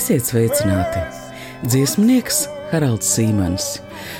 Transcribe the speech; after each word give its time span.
Esiet 0.00 0.24
sveicināti! 0.24 1.00
Dziesmnieks 1.60 2.46
Haralds 2.70 3.04
Sīmans. 3.04 3.64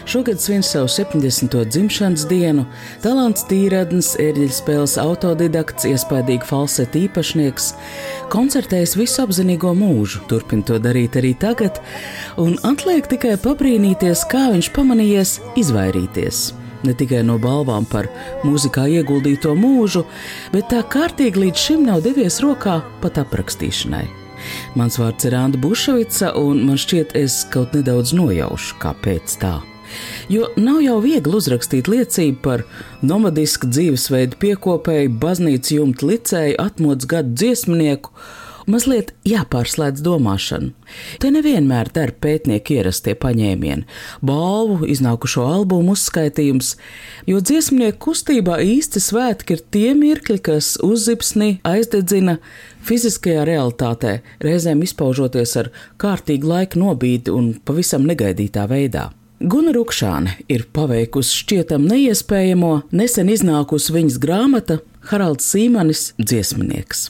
Šogad 0.05 0.43
svin 0.43 0.61
savu 0.61 0.91
70. 0.93 1.57
dzimšanas 1.73 2.27
dienu, 2.29 2.67
talants 3.01 3.47
tīradnis, 3.49 4.11
ērģeļu 4.21 4.53
spēles 4.59 4.99
autodidakts, 5.01 5.89
iespaidīgi 5.89 6.45
falseta 6.51 7.01
īpašnieks, 7.01 7.71
koncertējis 8.29 8.95
visu 9.01 9.25
apzinīgo 9.25 9.73
mūžu, 9.81 10.21
turpina 10.29 10.69
to 10.69 10.77
darīt 10.85 11.17
arī 11.17 11.33
tagad, 11.41 11.81
un 12.37 12.61
atliek 12.61 13.09
tikai 13.09 13.39
pabrīnīties, 13.41 14.29
kā 14.29 14.51
viņš 14.53 14.73
pamanījies 14.77 15.37
izvairīties 15.65 16.45
ne 16.85 16.93
tikai 16.97 17.25
no 17.25 17.41
balvām 17.41 17.89
par 17.89 18.13
mūzikā 18.45 18.85
ieguldīto 19.01 19.57
mūžu, 19.57 20.05
bet 20.53 20.73
tā 20.77 20.85
kārtīgi 20.85 21.49
līdz 21.49 21.69
šim 21.69 21.85
nav 21.89 22.05
devies 22.05 22.41
rokā 22.45 22.83
pat 23.01 23.25
aprakstīšanai. 23.25 24.20
Mans 24.79 24.99
vārds 25.01 25.27
ir 25.29 25.37
Anna 25.39 25.61
Bušvica, 25.61 26.35
un 26.39 26.65
man 26.69 26.81
šķiet, 26.81 27.17
es 27.19 27.43
kaut 27.53 27.75
nedaudz 27.77 28.15
nojaušu, 28.17 28.79
kāpēc 28.83 29.37
tā. 29.43 29.59
Jo 30.31 30.47
nav 30.57 30.79
jau 30.85 30.99
viegli 31.03 31.35
uzrakstīt 31.35 31.89
liecību 31.91 32.39
par 32.45 32.63
nomadisku 33.03 33.67
dzīvesveidu 33.71 34.39
piekopēju, 34.43 35.17
baznīcas 35.23 35.75
jumta 35.75 36.07
licēju, 36.13 36.59
atmodas 36.63 37.11
gadu 37.11 37.35
dziesmnieku 37.35 38.15
mazliet 38.71 39.13
jāpārslēdz 39.29 40.03
domāšana. 40.07 40.71
Te 41.23 41.31
nevienmēr 41.35 41.91
der 41.95 42.13
pētnieki 42.23 42.79
ierastie 42.81 43.15
paņēmieni, 43.19 43.87
balvu, 44.27 44.89
iznākušo 44.91 45.45
albumu 45.51 45.95
uzskaitījums, 45.97 46.73
jo 47.31 47.43
dziesmnieku 47.43 48.01
kustībā 48.09 48.59
īsti 48.65 49.03
svētki 49.03 49.59
ir 49.59 49.65
tie 49.75 49.93
mirkļi, 49.99 50.41
kas 50.49 50.73
uzzipsni, 50.87 51.59
aizdedzina 51.67 52.39
fiziskajā 52.87 53.45
realitātē, 53.49 54.19
reizēm 54.43 54.83
izpaužoties 54.87 55.57
ar 55.61 55.73
kārtīgu 56.01 56.51
laika 56.55 56.81
nobīdi 56.81 57.35
un 57.35 57.55
pavisam 57.65 58.07
negaidītā 58.09 58.67
veidā. 58.71 59.11
Guna 59.41 59.73
Rukšāne 59.73 60.35
ir 60.53 60.67
paveikusi 60.77 61.39
šķietam 61.41 61.87
neiespējamo, 61.89 62.75
nesen 62.93 63.31
iznākusi 63.33 63.95
viņas 63.97 64.19
grāmata 64.21 64.83
Haralds 65.09 65.49
Sīmanis- 65.49 66.11
dziesminieks. 66.29 67.09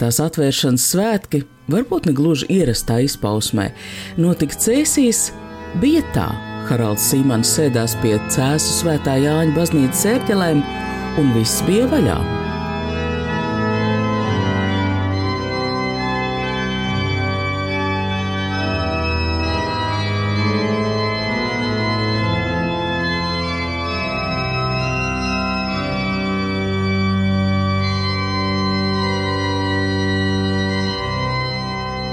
Tās 0.00 0.20
atvēršanas 0.22 0.86
svētki, 0.94 1.42
varbūt 1.72 2.08
ne 2.08 2.16
gluži 2.16 2.48
ierastā 2.60 3.00
izpausmē, 3.06 3.70
notika 4.20 4.58
Cēsīs, 4.66 5.30
bija 5.82 6.04
tā. 6.16 6.30
Haralds 6.68 7.08
Simons 7.10 7.50
sēdās 7.56 7.96
pie 8.04 8.14
Cēzu 8.30 8.78
svētā 8.78 9.16
Jāņa 9.18 9.56
baznīcas 9.56 10.06
ērķelēm, 10.14 10.62
un 11.20 11.34
viss 11.36 11.64
bija 11.66 11.88
vaļā. 11.90 12.20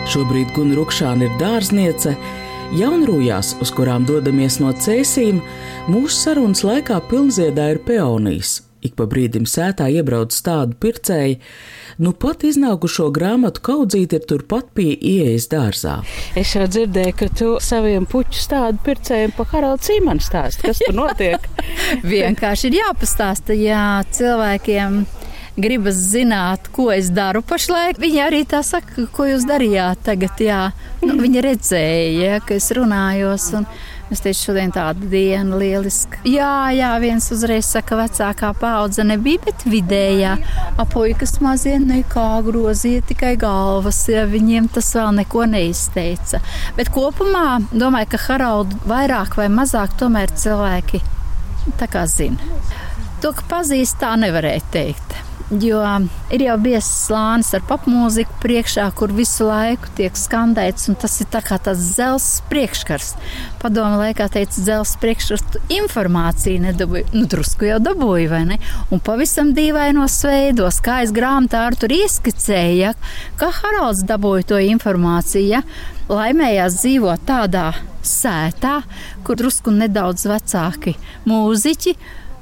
Šobrīd 0.09 0.55
Guna 0.55 0.73
Rukšāna 0.73 1.27
ir 1.27 1.33
dārzniece, 1.37 2.15
jaunrūjās, 2.73 3.51
uz 3.61 3.69
kurām 3.77 4.07
dodamies 4.09 4.55
no 4.57 4.71
cēsīm, 4.73 5.37
mūsu 5.85 6.15
sarunas 6.15 6.63
laikā 6.65 6.97
pilnziedā 7.11 7.67
ir 7.75 7.81
peonijas. 7.85 8.55
Ik 8.81 8.95
pa 8.97 9.05
brīdim 9.11 9.45
sētā 9.45 9.85
iebrauc 9.93 10.33
tādu 10.33 10.73
pircēju, 10.81 11.37
nu 12.01 12.15
pat 12.17 12.47
iznākušo 12.49 13.11
grāmatu 13.13 13.61
kaudzīt 13.69 14.17
ir 14.17 14.25
turpat 14.25 14.73
pie 14.73 14.87
ieejas 14.95 15.45
dārzā. 15.53 15.99
Es 16.33 16.55
jau 16.57 16.65
dzirdēju, 16.65 17.13
ka 17.21 17.29
tu 17.29 17.51
saviem 17.61 18.09
puķu 18.09 18.41
stādu 18.47 18.81
pircējiem 18.89 19.37
pa 19.37 19.45
Haraldu 19.53 19.91
Cīmanu 19.91 20.25
stāst. 20.25 20.65
Kas 20.65 20.81
tur 20.81 20.97
notiek? 21.03 21.45
Vienkārši 22.15 22.71
ir 22.71 22.81
jāpastāsta, 22.81 23.53
jā, 23.53 23.85
cilvēkiem 24.17 25.03
gribas 25.61 25.99
zināt, 26.13 26.71
ko 26.75 26.89
es 26.95 27.11
daru 27.13 27.43
pašlaik. 27.45 27.99
Viņa 28.01 28.25
arī 28.29 28.43
tā 28.49 28.63
saka, 28.65 29.07
ko 29.15 29.27
jūs 29.29 29.47
darījāt 29.49 30.03
tagad. 30.07 30.41
Jā. 30.41 30.63
Nu, 31.03 31.15
viņa 31.19 31.45
redzēja, 31.45 32.11
ja, 32.19 32.43
ka 32.43 32.57
es 32.59 32.71
runājos. 32.75 33.53
Un, 33.59 33.69
Es 34.09 34.23
teicu, 34.25 34.39
šodien 34.47 34.71
tāda 34.73 35.05
diena 35.05 35.57
lieliska. 35.61 36.17
Jā, 36.25 36.71
jā, 36.73 36.87
viens 36.97 37.27
uzreiz 37.29 37.67
saka, 37.69 37.93
vecākā 37.99 38.49
paudze 38.57 39.05
nebija, 39.05 39.43
bet 39.43 39.65
vidējā. 39.69 40.31
Apuikas 40.81 41.35
mazie 41.45 41.75
nekā 41.83 42.25
grozīja 42.47 43.03
tikai 43.05 43.35
galvas, 43.37 44.01
ja 44.09 44.25
viņiem 44.25 44.71
tas 44.73 44.89
vēl 44.97 45.13
neko 45.19 45.45
neizteica. 45.53 46.41
Bet 46.79 46.89
kopumā 46.95 47.59
domāju, 47.69 48.09
ka 48.15 48.23
Haraldu 48.25 48.81
vairāk 48.89 49.37
vai 49.37 49.45
mazāk 49.53 49.93
tomēr 50.01 50.33
cilvēki 50.33 51.03
tā 51.77 51.85
kā 51.91 52.07
zina. 52.09 52.41
To, 53.21 53.35
ka 53.35 53.45
pazīst, 53.59 53.99
tā 54.01 54.15
nevarēja 54.17 54.65
teikt. 54.73 55.28
Jo 55.49 55.79
ir 56.29 56.43
jau 56.45 56.55
biezs 56.61 56.87
slānis 57.07 57.47
ar 57.57 57.63
popmūziku 57.65 58.35
priekšā, 58.43 58.83
kur 58.93 59.09
visu 59.17 59.47
laiku 59.47 59.89
tiek 59.97 60.13
skandēts, 60.13 60.85
un 60.91 60.97
tas 61.01 61.15
ir 61.23 61.29
tā 61.33 61.41
kā 61.41 61.57
tas 61.65 61.81
zelts 61.97 62.43
priekškars. 62.51 63.15
Padomu 63.63 63.97
laikā 63.97 64.27
teica, 64.29 64.61
zelts 64.61 64.93
priekškars, 65.01 65.47
tu 65.49 65.63
informāciju 65.73 66.61
nedabūji, 66.67 67.07
nu 67.17 67.25
drusku 67.33 67.65
jau 67.65 67.79
dabūji, 67.81 68.27
vai 68.29 68.43
ne? 68.51 68.59
Un 68.93 69.01
pavisam 69.01 69.49
dīvainos 69.57 70.19
veidos, 70.29 70.77
kā 70.85 70.99
es 71.07 71.15
grāmatā 71.17 71.65
ar 71.71 71.79
tur 71.81 71.97
ieskicēju, 71.97 72.77
ja, 72.83 72.93
kā 73.41 73.49
Haralds 73.63 74.05
dabūja 74.05 74.51
to 74.53 74.61
informāciju. 74.69 75.49
Ja? 75.49 75.65
Laimējās 76.13 76.77
dzīvot 76.83 77.25
tādā 77.25 77.71
sētā, 78.05 78.83
kur 79.25 79.41
drusku 79.41 79.73
nedaudz 79.73 80.29
vecāki 80.29 80.93
mūziķi 81.29 81.97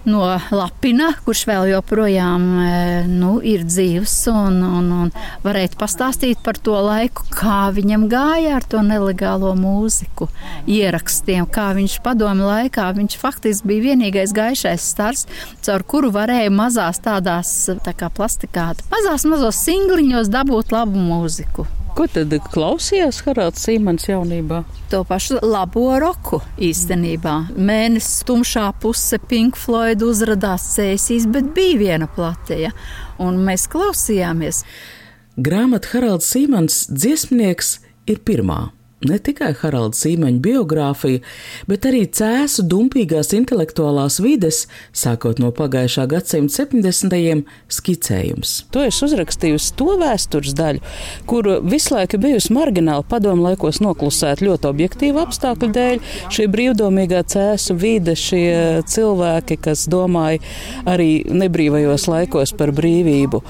no 0.08 0.24
Lapina, 0.52 1.12
kurš 1.26 1.44
vēl 1.50 1.70
joprojām 1.74 2.46
e, 2.64 2.72
nu, 3.10 3.38
ir 3.44 3.66
dzīves, 3.68 4.16
un, 4.32 4.60
un, 4.66 4.90
un 5.04 5.12
varētu 5.46 5.80
pastāstīt 5.80 6.42
par 6.46 6.60
to 6.64 6.78
laiku, 6.84 7.28
kā 7.36 7.68
viņam 7.76 8.08
gāja 8.12 8.58
ar 8.58 8.68
to 8.68 8.82
nelegālo 8.86 9.54
mūziku, 9.60 10.30
ierakstiem, 10.66 11.48
kā 11.52 11.70
viņš 11.78 12.00
padomu 12.06 12.48
laikā, 12.48 12.90
viņš 12.98 13.18
faktiski 13.22 13.74
bija 13.74 13.88
vienīgais 13.92 14.36
gaišais 14.36 14.92
stars, 14.94 15.26
caur 15.66 15.86
kuru 15.88 16.14
varēja 16.16 16.54
mazās 16.54 17.04
tādās 17.04 17.56
tā 17.86 17.96
kā 17.98 18.12
plastikāta, 18.14 18.88
mazās 18.94 19.28
mazos 19.30 19.60
singliņos 19.68 20.32
dabūt 20.34 20.74
labu 20.76 21.04
mūziku. 21.12 21.68
Ko 21.98 22.06
tad 22.14 22.30
klausījās 22.54 23.24
Haralds 23.26 23.64
Simons 23.66 24.04
jaunībā? 24.06 24.60
To 24.92 25.00
pašu 25.10 25.40
labo 25.42 25.96
roku 25.98 26.38
īstenībā. 26.62 27.34
Mēnesis 27.58 28.22
tumšā 28.28 28.68
puse 28.84 29.18
Pink 29.32 29.58
Floyd 29.58 30.06
uzrādījās 30.06 30.68
cēsīs, 30.76 31.26
bet 31.34 31.50
bija 31.58 31.80
viena 31.82 32.06
plateja, 32.06 32.70
un 33.18 33.42
mēs 33.48 33.66
klausījāmies. 33.74 34.62
Grāmata 35.42 35.96
Haralds 35.96 36.30
Simons 36.30 36.84
dziesmnieks 36.94 37.80
ir 38.06 38.22
pirmā. 38.22 38.68
Ne 39.06 39.20
tikai 39.22 39.52
Haralda 39.60 39.94
Sīmeņa 39.98 40.40
biogrāfija, 40.42 41.22
bet 41.70 41.86
arī 41.86 42.02
cēsu 42.10 42.64
dumpīgās 42.66 43.30
intelektuālās 43.38 44.18
vides, 44.24 44.64
sākot 44.90 45.38
no 45.42 45.52
pagājušā 45.54 46.08
gadsimta 46.10 46.64
70. 46.64 47.44
skicējums. 47.70 48.56
To 48.74 48.82
es 48.88 48.98
uzrakstījusi 49.06 49.76
to 49.78 49.98
vēstures 50.02 50.56
daļu, 50.58 50.82
kur 51.30 51.50
visu 51.62 51.94
laiku 51.94 52.18
bijusi 52.24 52.56
margināli 52.58 53.06
padomu 53.10 53.46
laikos 53.46 53.82
noklusēta 53.86 54.48
ļoti 54.48 54.70
objektīva 54.72 55.28
apstākļu 55.28 55.70
dēļ. 55.78 56.02
Šī 56.34 56.50
brīvdomīgā 56.56 57.22
cēsu 57.30 57.78
vide, 57.78 58.18
šie 58.18 58.82
cilvēki, 58.90 59.60
kas 59.68 59.86
domāja 59.92 60.42
arī 60.90 61.22
nebrīvajos 61.30 62.10
laikos 62.10 62.56
par 62.58 62.74
brīvību. 62.74 63.44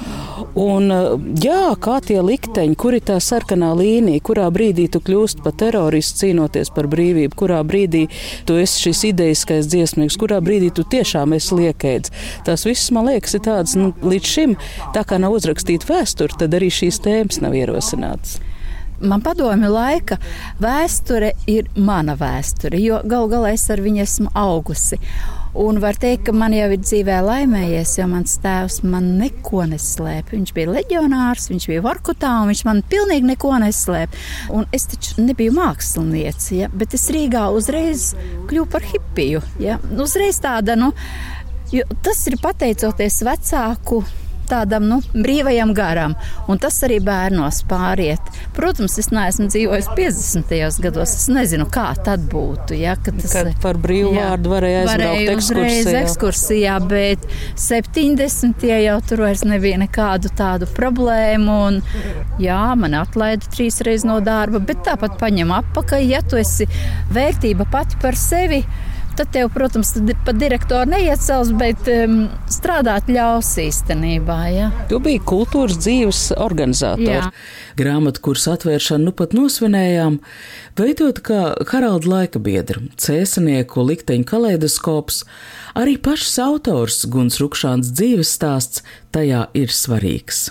Un 0.57 0.91
jā, 1.39 1.63
kā 1.79 1.99
tie 2.03 2.19
likteņi, 2.25 2.75
kur 2.79 2.97
ir 2.97 3.03
tā 3.07 3.19
sarkanā 3.23 3.71
līnija, 3.77 4.23
kurā 4.25 4.47
brīdī 4.53 4.88
tu 4.91 4.99
kļūsti 5.05 5.36
kļūst 5.37 5.43
par 5.43 5.53
teroristu 5.57 6.25
cīnoties 6.25 6.71
par 6.73 6.87
brīvību, 6.87 7.35
kurā 7.35 7.61
brīdī 7.63 8.07
tu 8.45 8.57
esi 8.57 8.87
šis 8.87 9.13
idejiskais 9.13 9.67
dziesmīgs, 9.67 10.17
kurā 10.17 10.39
brīdī 10.41 10.71
tu 10.73 10.83
tiešām 10.83 11.33
esi 11.33 11.55
liekēdz. 11.55 12.11
Tas 12.45 12.65
viss, 12.65 12.91
man 12.91 13.07
liekas, 13.07 13.35
ir 13.35 13.41
tāds, 13.45 13.75
nu, 13.75 13.93
līdz 14.01 14.25
šim, 14.25 14.57
tā 14.93 15.03
kā 15.05 15.17
nav 15.19 15.33
uzrakstīta 15.37 15.87
vēsture, 15.87 16.37
tad 16.37 16.53
arī 16.53 16.69
šīs 16.69 17.01
tēmas 17.01 17.41
nav 17.41 17.53
ierosinātas. 17.53 18.39
Man 18.97 19.21
padomju 19.21 19.69
laika 19.69 20.17
vēsture 20.61 21.33
ir 21.49 21.67
mana 21.77 22.15
vēsture, 22.17 22.79
jo 22.81 23.01
gal 23.05 23.27
galā 23.29 23.53
es 23.53 23.67
ar 23.69 23.81
viņu 23.83 24.01
esmu 24.01 24.31
augusi. 24.33 24.97
Un 25.57 25.79
var 25.81 25.97
teikt, 25.97 26.27
ka 26.27 26.33
man 26.38 26.53
jau 26.53 26.67
ir 26.73 26.81
dzīvē 26.81 27.15
laimējies, 27.25 27.95
jo 27.97 28.05
mans 28.09 28.35
tēvs 28.44 28.81
man 28.85 29.07
neko 29.17 29.63
neslēpa. 29.71 30.35
Viņš 30.35 30.53
bija 30.53 30.73
leģionārs, 30.75 31.47
viņš 31.49 31.65
bija 31.71 31.85
Vorkutā, 31.85 32.33
un 32.44 32.51
viņš 32.51 32.61
man 32.67 32.83
pilnīgi 32.89 33.31
neko 33.31 33.55
neslēpa. 33.63 34.21
Un 34.53 34.67
es 34.75 34.85
taču 34.91 35.25
nebiju 35.25 35.55
māksliniece, 35.57 36.51
ja, 36.59 36.69
bet 36.73 36.94
es 36.97 37.07
Rīgā 37.13 37.47
uzreiz 37.57 38.11
kļuvu 38.49 38.69
par 38.75 38.85
hipiju. 38.85 39.41
Ja. 39.63 39.79
Uzreiz 39.97 40.41
tāda, 40.45 40.77
nu, 40.77 40.91
tas 42.05 42.23
ir 42.29 42.38
pateicoties 42.44 43.21
vecāku 43.25 44.03
tādam 44.49 44.88
nu, 44.89 44.99
brīvajam 45.13 45.73
garam, 45.77 46.15
un 46.47 46.59
tas 46.61 46.79
arī 46.88 46.99
bērnos 47.03 47.63
pāriet. 47.69 48.31
Protams, 48.55 48.97
es 49.01 49.11
neesmu 49.13 49.49
dzīvojis 49.51 49.89
50. 49.97 50.81
gados, 50.83 51.15
es 51.19 51.27
nezinu, 51.31 51.67
kā 51.71 51.89
tad 52.05 52.25
būtu. 52.31 52.77
Ja, 52.77 52.95
kad 52.99 53.19
tas, 53.21 53.35
kad 53.35 53.51
par 53.63 53.79
brīvu 53.81 54.13
jā, 54.15 54.31
vārdu 54.31 54.53
varēja 54.53 54.83
aizbraukt 54.85 55.33
ekskursijā. 55.35 56.01
ekskursijā, 56.01 56.77
bet 56.89 57.27
70. 57.59 58.67
jau 58.83 58.97
tur 59.09 59.25
vairs 59.27 59.45
nebija 59.47 59.81
nekādu 59.83 60.31
tādu 60.38 60.69
problēmu, 60.77 61.57
un 61.69 61.81
jā, 62.41 62.61
man 62.79 62.97
atlaida 63.01 63.49
trīs 63.53 63.81
reizes 63.85 64.07
no 64.07 64.19
darba, 64.23 64.61
bet 64.63 64.83
tāpat 64.88 65.17
paņem 65.21 65.53
apakaļ, 65.61 66.05
ja 66.07 66.23
tu 66.25 66.39
esi 66.39 66.67
vērtība 67.13 67.67
pati 67.71 67.99
par 68.01 68.17
sevi 68.19 68.63
tad 69.17 69.31
tev, 69.33 69.49
protams, 69.53 69.93
pat 70.25 70.37
direktori 70.39 70.89
neiecels, 70.91 71.51
bet 71.57 71.89
um, 71.91 72.27
strādāt 72.51 73.09
ļaus 73.11 73.49
īstenībā. 73.61 74.39
Ja? 74.53 74.69
Tu 74.91 74.99
biji 75.03 75.21
kultūras 75.27 75.79
dzīves 75.81 76.21
organizators. 76.37 77.31
Grāmatu 77.77 78.23
kursu 78.25 78.53
atvēršanu 78.55 79.09
nu 79.09 79.13
pat 79.17 79.35
nosvinējām, 79.37 80.19
veidot 80.79 81.21
kā 81.25 81.41
Haralda 81.71 82.09
laika 82.13 82.41
biedra, 82.41 82.81
cēsanieku 83.01 83.85
likteņu 83.85 84.27
kaleidoskops. 84.29 85.23
Arī 85.77 85.97
pašs 86.01 86.39
autors 86.41 87.03
Guns 87.11 87.37
Rukšāns 87.41 87.91
dzīves 87.93 88.31
stāsts 88.33 88.81
tajā 89.13 89.45
ir 89.57 89.73
svarīgs. 89.73 90.47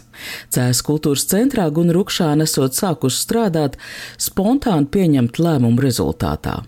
Cēs 0.55 0.83
kultūras 0.87 1.27
centrā 1.31 1.67
Guna 1.75 1.95
Rukšāna 1.97 2.47
esot 2.47 2.79
sākusi 2.79 3.25
strādāt 3.25 3.77
spontāni 4.23 4.87
pieņemt 4.95 5.43
lēmumu 5.43 5.83
rezultātā. 5.83 6.61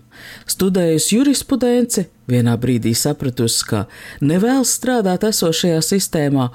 Studējusi 0.49 1.15
jurisprudenci, 1.17 2.05
vienā 2.29 2.55
brīdī 2.61 2.93
sapratusi, 2.97 3.65
ka 3.69 3.83
nevēlas 4.21 4.73
strādāt 4.79 5.25
esošajā 5.29 5.81
sistēmā 5.85 6.49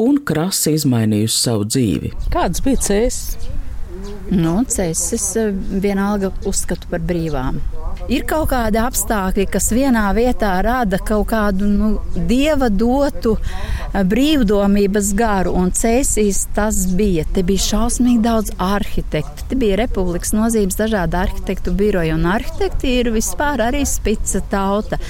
un 0.00 0.20
krasi 0.28 0.76
izmainījusi 0.78 1.40
savu 1.42 1.68
dzīvi. 1.68 2.12
Kāds 2.34 2.64
bija 2.64 2.84
cēs? 2.88 3.22
Nu, 4.28 4.58
cēsis 4.68 5.28
eh, 5.40 5.52
vienalga 5.82 6.32
uzskatu 6.48 6.90
par 6.90 7.00
brīvām. 7.08 7.62
Ir 8.06 8.22
kaut 8.28 8.52
kādi 8.52 8.78
apstākļi, 8.80 9.48
kas 9.50 9.72
vienā 9.74 10.04
vietā 10.16 10.52
rada 10.64 11.00
kaut 11.02 11.26
kādu 11.32 11.66
nu, 11.68 11.88
dieva 12.30 12.68
dotu 12.70 13.34
eh, 13.40 14.04
brīvdomības 14.06 15.10
garu, 15.18 15.56
un 15.58 15.72
cēsīs 15.74 16.44
tas 16.56 16.84
bija. 16.98 17.26
Te 17.34 17.42
bija 17.46 17.64
šausmīgi 17.66 18.22
daudz 18.24 18.54
arhitektu. 18.62 19.48
Te 19.50 19.58
bija 19.58 19.80
republikas 19.82 20.32
nozīmes 20.36 20.78
dažādi 20.78 21.18
arhitektu 21.18 21.74
biroji, 21.74 22.14
un 22.14 22.30
arhitekti 22.30 22.94
ir 23.00 23.12
vispār 23.16 23.66
arī 23.66 23.82
spica 23.88 24.44
tauta. 24.52 25.00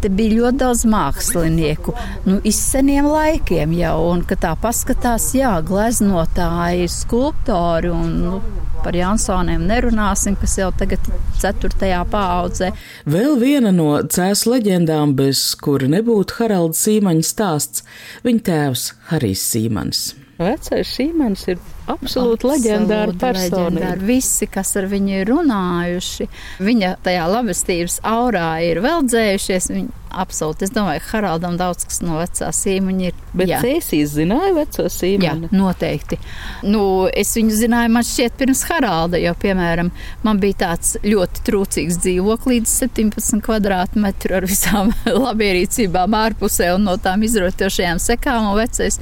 Te 0.00 0.08
bija 0.08 0.38
ļoti 0.38 0.62
daudz 0.62 0.86
mākslinieku, 0.88 1.92
nu, 2.24 2.38
izseniem 2.48 3.04
laikiem 3.04 3.74
jau, 3.76 3.98
un, 4.14 4.24
kad 4.24 4.40
tā 4.46 4.54
paskatās, 4.56 5.26
jā, 5.36 5.52
gleznotāji, 5.68 6.88
skulptori 6.88 7.92
un 7.92 8.14
nu, 8.22 8.38
par 8.80 8.96
Jansoniem 8.96 9.66
nerunāsim, 9.68 10.38
kas 10.40 10.56
jau 10.60 10.70
tagad 10.76 11.04
ir 11.10 11.20
ceturtajā 11.42 12.00
paaudzē. 12.30 12.70
Vēl 13.10 13.36
viena 13.40 13.74
no 13.74 13.90
cēs 14.06 14.46
leģendām, 14.48 15.16
bez 15.18 15.42
kura 15.60 15.90
nebūtu 15.90 16.40
Haralds 16.40 16.86
Sīmaņa 16.86 17.26
stāsts, 17.26 17.84
viņa 18.26 18.46
tēvs 18.48 18.88
Harijs 19.10 19.44
Sīmans. 19.52 20.08
Vecais 20.40 20.88
Sīmans 20.96 21.42
ir 21.52 21.58
absolūti 21.90 22.48
leģendāra 22.48 23.12
personība. 23.20 23.92
Visi, 24.00 24.48
kas 24.48 24.72
ar 24.80 24.86
viņu 24.88 25.18
ir 25.18 25.28
runājuši, 25.28 26.28
viņa 26.64 26.94
tajā 27.04 27.26
labestības 27.28 27.98
aurā 28.08 28.54
ir 28.64 28.80
vēl 28.80 29.04
dzējušies. 29.10 29.68
Viņa 29.74 29.99
absolūti, 30.10 30.66
es 30.66 30.74
domāju, 30.74 31.02
Haraldam 31.10 31.56
daudz 31.60 31.86
kas 31.88 32.00
no 32.04 32.18
vecā 32.20 32.50
sīmaņa 32.54 33.10
ir. 33.10 33.18
Bet 33.36 33.52
Cēsīs 33.62 34.14
zināja 34.16 34.52
veco 34.56 34.86
sīmaņu? 34.90 35.50
Jā, 35.50 35.54
noteikti. 35.54 36.18
Nu, 36.66 36.82
es 37.08 37.32
viņu 37.38 37.56
zināju, 37.62 37.92
man 37.94 38.06
šķiet, 38.06 38.36
pirms 38.40 38.64
Haralda, 38.68 39.20
jo, 39.22 39.34
piemēram, 39.40 39.92
man 40.26 40.40
bija 40.42 40.58
tāds 40.64 40.96
ļoti 41.04 41.44
trūcīgs 41.46 42.00
dzīvoklis, 42.04 42.74
17 42.82 43.44
kvadrātmetru 43.46 44.38
ar 44.40 44.48
visām 44.50 44.92
labierīcībām 45.26 46.16
ārpusē 46.20 46.72
un 46.74 46.88
no 46.90 46.96
tām 47.00 47.24
izrotošajām 47.26 48.02
sekām 48.02 48.50
un 48.50 48.58
vecais 48.58 49.00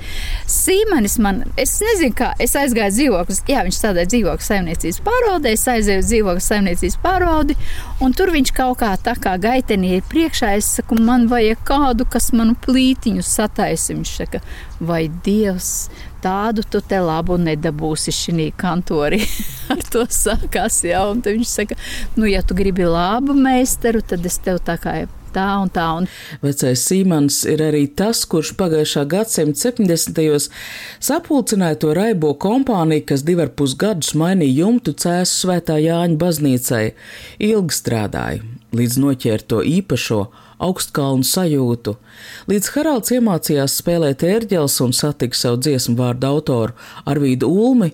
sīmanis 0.49 1.19
man, 1.23 1.43
es 1.61 1.77
nezinu 1.85 2.15
kā, 2.19 2.33
es 2.43 2.55
aizgāju 2.59 2.95
dzīvoklis. 2.95 3.43
Jā, 3.49 3.65
viņš 3.67 3.79
strādāja 3.81 4.13
dzīvokļu 4.13 4.47
saimniecības 4.49 5.01
pārvaldē, 5.07 5.53
es 5.57 5.67
aizēju 5.73 6.05
dzīvokļu 6.07 6.45
saimniecības 6.45 6.99
pārvaldi, 7.05 7.57
un 8.05 8.15
tur 8.17 8.33
viņš 8.35 8.53
kaut 8.57 8.81
kā 8.83 8.93
tā 9.03 9.15
kā 9.19 9.37
gaitenī 9.41 9.99
ir 9.99 10.07
priekšā. 10.11 10.55
Es 10.59 10.71
saku, 10.79 10.98
man 11.03 11.27
vajag 11.31 11.61
kādu, 11.69 12.07
kas 12.11 12.31
manu 12.37 12.57
plītiņu 12.67 13.25
sataisa. 13.27 13.95
Viņš 13.95 14.15
saka, 14.21 14.41
vai 14.81 15.07
Dievs, 15.25 15.89
tādu 16.25 16.65
tu 16.67 16.81
te 16.85 17.01
labu 17.03 17.39
nedabūsi 17.41 18.15
šī 18.15 18.51
kantorī. 18.59 19.21
Ar 19.73 19.85
to 19.93 20.07
sākās, 20.13 20.83
jā, 20.87 21.05
un 21.11 21.23
viņš 21.25 21.55
saka, 21.61 21.79
nu, 22.17 22.29
ja 22.31 22.43
tu 22.43 22.57
gribi 22.59 22.89
labu 22.89 23.37
meistaru, 23.37 24.03
tad 24.03 24.27
es 24.27 24.41
tev 24.43 24.63
tā 24.65 24.79
kā 24.81 25.01
tā 25.35 25.47
un 25.63 25.71
tā. 25.73 25.87
Un... 26.01 26.09
Vecais 26.45 26.83
Sīmans 26.89 27.43
ir 27.51 27.63
arī 27.65 27.87
tas, 27.99 28.25
kurš 28.29 28.55
pagājušā 28.59 29.05
gadsimta 29.11 29.71
70. 29.71 30.49
sapulcināja 31.05 31.81
to 31.83 31.95
raibo 31.97 32.35
kompāniju, 32.41 33.07
kas 33.13 33.25
divar 33.27 33.53
pus 33.55 33.77
gadus 33.79 34.15
mainīja 34.19 34.65
jumtu 34.65 34.97
cēsu 34.99 35.45
svētā 35.45 35.79
Jāņa 35.83 36.19
baznīcai. 36.21 36.85
Ilgi 37.51 37.81
strādāja, 37.81 38.45
līdz 38.77 39.01
noķēra 39.05 39.49
to 39.49 39.65
īpašo 39.77 40.23
augstkalnu 40.63 41.27
sajūtu. 41.27 41.95
Līdz 42.51 42.73
Haralds 42.75 43.13
iemācījās 43.15 43.79
spēlēt 43.81 44.25
ērģeles 44.27 44.79
un 44.85 44.95
satika 44.97 45.39
savu 45.39 45.61
dziesmu 45.63 45.97
vārdu 45.99 46.29
autoru 46.33 46.77
Arvīdu 47.09 47.51
Ulmi, 47.51 47.93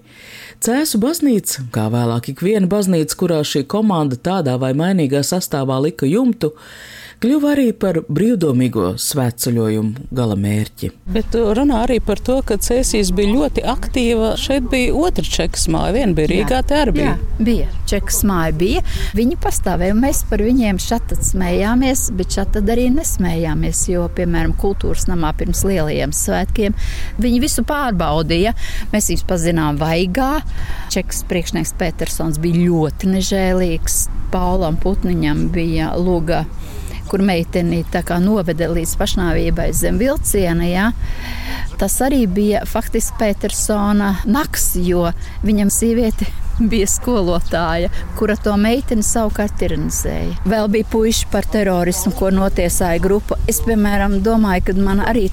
Cēsu 0.64 0.96
baznīca, 1.02 1.66
kā 1.74 1.90
vēlāk 1.92 2.30
ik 2.32 2.42
viena 2.44 2.68
baznīca, 2.70 3.16
kurā 3.20 3.42
šī 3.44 3.66
komanda 3.68 4.16
tādā 4.16 4.54
vai 4.60 4.72
mainīgā 4.76 5.20
sastāvā 5.26 5.76
lika 5.84 6.08
jumtu, 6.08 6.54
kļuva 7.24 7.54
arī 7.54 7.70
par 7.80 8.02
brīvdomīgo 8.04 8.90
svētceļojumu 9.00 10.08
gala 10.12 10.34
mērķi. 10.36 10.90
Bet 11.14 11.32
runā 11.32 11.78
arī 11.86 11.96
par 12.04 12.20
to, 12.20 12.36
ka 12.44 12.58
Cēsīs 12.60 13.14
bija 13.16 13.32
ļoti 13.32 13.64
aktīva. 13.72 14.34
Šeit 14.40 14.66
bija 14.72 14.92
otra 14.98 15.24
čekas 15.24 15.64
māja, 15.72 15.94
viena 15.96 16.12
bija 16.18 16.28
Rīgā, 16.28 16.58
tā 16.68 16.82
arī 16.84 16.94
bija. 16.98 17.14
Jā, 17.14 17.44
bija 17.48 17.68
čekas 17.88 18.20
māja, 18.28 18.52
bija. 18.60 18.82
Viņi 19.16 19.38
pastāvēja, 19.40 19.94
un 19.96 20.02
mēs 20.04 20.20
par 20.28 20.44
viņiem 20.44 20.80
šat 20.84 21.14
smējāmies, 21.30 22.04
bet 22.18 22.36
šat 22.36 22.60
arī 22.60 22.90
nesmējāmies, 22.92 23.80
jo, 23.94 24.04
piemēram, 24.18 24.52
kultūras 24.60 25.08
namā 25.08 25.32
pirms 25.38 25.64
lielajiem 25.64 26.12
svētkiem 26.12 26.76
viņi 27.24 27.40
visu 27.40 27.64
pārbaudīja. 27.64 28.52
Mēs 28.92 29.08
viņus 29.12 29.24
pazinām 29.32 29.80
vaigā. 29.80 30.34
Čekas 30.92 31.24
priekšnieks 31.30 31.72
Petersons 31.80 32.42
bija 32.42 32.66
ļoti 32.68 33.14
nežēlīgs. 33.16 34.02
Paulam 34.34 34.76
Putniņam 34.82 35.48
bija 35.54 35.94
luga 35.96 36.44
kur 37.10 37.22
meiteni 37.24 37.84
noveda 38.20 38.68
līdz 38.68 38.94
pašnāvībai 39.00 39.72
zem 39.72 39.98
vilciena. 39.98 40.64
Ja? 40.68 40.92
Tas 41.78 42.00
arī 42.00 42.26
bija 42.26 42.64
faktiski 42.66 43.18
Petersona 43.18 44.16
naks, 44.24 44.74
jo 44.76 45.10
viņam 45.42 45.70
sieviete 45.70 46.26
bija 46.70 46.86
skolotāja, 46.86 47.90
kura 48.18 48.36
to 48.38 48.54
meiteni 48.60 49.02
savukārt 49.02 49.56
tiranizēja. 49.58 50.36
Vēl 50.46 50.68
bija 50.70 50.88
puiši 50.92 51.28
par 51.32 51.46
terorismu, 51.50 52.14
ko 52.18 52.30
notiesāja 52.34 53.02
grupa. 53.02 53.38
Es, 53.50 53.60
piemēram, 53.64 54.20
domāju, 54.24 54.68
ka 54.68 54.76
man 54.78 55.02
arī 55.04 55.26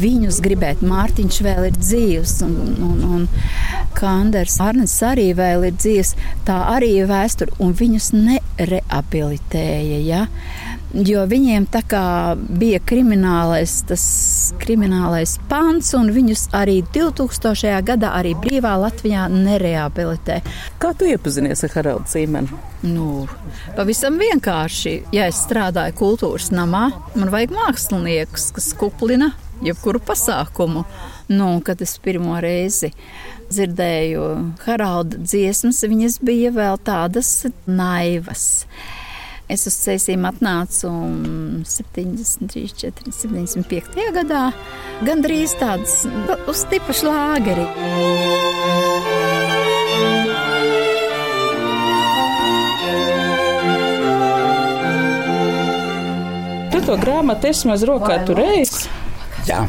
viņus 0.00 0.40
gribētu. 0.44 0.88
Mārtiņš 0.90 1.40
vēl 1.46 1.70
ir 1.70 1.78
dzīves, 1.78 2.36
un, 2.46 2.56
un, 2.90 3.04
un 3.16 3.28
Kanders 3.96 4.58
Arnēs 4.62 4.98
arī 5.06 5.30
vēl 5.36 5.70
ir 5.70 5.78
dzīves. 5.78 6.14
Tā 6.48 6.60
arī 6.74 6.92
ir 7.00 7.08
vēsture, 7.10 7.56
un 7.62 7.72
viņus 7.76 8.12
nereabilitēja. 8.18 10.02
Ja? 10.04 10.26
Jo 10.94 11.24
viņiem 11.28 11.66
tā 11.70 11.82
kā 11.86 12.04
bija 12.36 12.80
kriminālais, 12.86 13.80
tas 13.88 14.04
kriminālais 14.62 15.36
pants, 15.50 15.92
un 15.98 16.10
viņus 16.14 16.48
arī 16.56 16.80
2000. 16.94 17.76
gadā 17.86 18.12
arī 18.18 18.34
brīvā 18.38 18.74
Latvijā 18.80 19.28
nereabilitē. 19.32 20.40
Kā 20.82 20.92
tu 20.96 21.08
iepazinies 21.10 21.64
ar 21.66 21.74
Haraldu 21.76 22.10
Zīmeni? 22.10 22.60
Nu, 22.86 23.26
pavisam 23.76 24.16
vienkārši, 24.20 24.94
ja 25.14 25.28
es 25.30 25.42
strādāju 25.44 25.98
kultūras 26.00 26.48
namā, 26.54 26.88
man 27.14 27.32
vajag 27.32 27.52
māksliniekus, 27.54 28.50
kas 28.56 28.72
kuplina 28.78 29.34
jebkuru 29.64 30.00
pasākumu. 30.00 30.86
Nu, 31.30 31.50
kad 31.64 31.82
es 31.84 31.98
pirmo 32.02 32.38
reizi 32.42 32.90
dzirdēju 33.50 34.24
Haralda 34.64 35.20
dziesmas, 35.20 35.82
viņas 35.86 36.18
bija 36.24 36.54
vēl 36.54 36.80
tādas 36.86 37.30
naivas. 37.66 38.64
Es 39.50 39.64
uz 39.66 39.74
ceļiem 39.82 40.28
atnācu 40.28 40.88
73, 41.66 42.68
4, 42.84 43.10
75. 43.10 43.98
gadā. 44.14 44.42
Gan 45.02 45.24
drīz 45.24 45.56
tāds 45.58 46.04
uz 46.46 46.62
tipa 46.70 46.94
šlāgeri. 46.94 47.66
Tu 56.70 56.84
to 56.86 57.00
grāmatu 57.02 57.50
esi 57.50 57.66
maz 57.72 57.82
rokā 57.90 58.22
turējis? 58.30 58.84
Jā, 59.50 59.64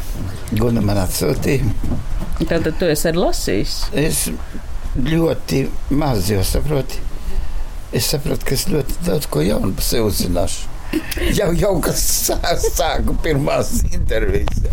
Guna 0.54 0.84
man 0.84 1.02
atsūtīja. 1.02 1.74
Tātad 2.44 2.76
tu 2.78 2.86
esi 2.92 3.10
arī 3.10 3.24
lasījis. 3.24 3.78
Es 3.98 4.28
ļoti 4.94 5.64
maz 5.98 6.30
jau 6.30 6.44
saprotu 6.46 7.08
es 7.92 8.10
sapratu, 8.12 8.46
ka 8.48 8.54
es 8.56 8.66
ļoti 8.72 9.00
daudz 9.06 9.28
ko 9.32 9.42
jaunu 9.44 9.72
par 9.76 9.86
sevi 9.86 10.06
uzzināšu. 10.08 10.68
Jau, 11.32 11.48
jau 11.56 11.72
kas 11.80 12.02
sāku 12.66 13.14
pirmās 13.24 13.78
intervijas. 13.88 14.66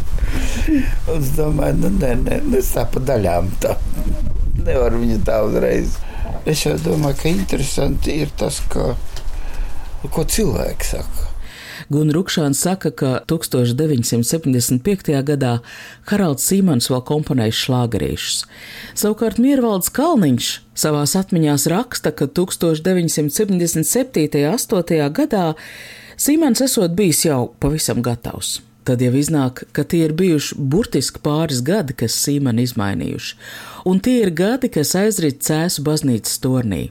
Es 1.16 1.32
domāju, 1.38 1.78
nu, 1.86 1.94
nē, 1.96 2.12
nē, 2.26 2.42
es 2.60 2.74
tā 2.76 2.84
pa 2.92 3.02
daļām 3.12 3.48
tā 3.64 3.78
nevaru 4.66 5.00
viņu 5.04 5.22
tā 5.28 5.40
uzreiz. 5.48 5.96
Es 6.50 6.66
jau 6.66 6.76
domāju, 6.84 7.22
ka 7.22 7.32
interesanti 7.32 8.20
ir 8.24 8.34
tas, 8.40 8.60
ka, 8.72 8.94
ko 10.12 10.28
cilvēki 10.36 10.92
saka. 10.92 11.29
Gunārs 11.90 12.14
Rukšāns 12.14 12.60
saka, 12.62 12.92
ka 12.94 13.12
1975. 13.26 15.24
gadā 15.26 15.60
Haralds 16.12 16.46
Simons 16.46 16.90
vēl 16.92 17.02
komponēja 17.08 17.56
šlāgerīšus. 17.64 18.46
Savukārt 18.94 19.42
Miervalds 19.42 19.90
Kalniņš 19.90 20.50
savās 20.78 21.16
atmiņās 21.18 21.66
raksta, 21.74 22.14
ka 22.14 22.26
1977. 22.30 23.34
un 23.82 24.54
8. 24.54 25.10
gadā 25.18 25.46
Simons 26.20 26.62
esot 26.62 26.92
bijis 26.94 27.26
jau 27.26 27.50
pavisam 27.60 28.06
gatavs. 28.06 28.60
Tad 28.86 29.02
jau 29.02 29.14
iznāk, 29.18 29.66
ka 29.74 29.84
tie 29.86 30.06
ir 30.08 30.14
bijuši 30.18 30.56
burtiski 30.58 31.20
pāris 31.26 31.60
gadi, 31.66 31.94
kas 31.98 32.16
Sīmeni 32.22 32.64
izmainījuši, 32.66 33.36
un 33.90 34.00
tie 34.02 34.16
ir 34.24 34.32
gadi, 34.34 34.70
kas 34.74 34.96
aizrit 34.98 35.44
cēsu 35.46 35.84
baznīcas 35.86 36.38
tornī. 36.42 36.90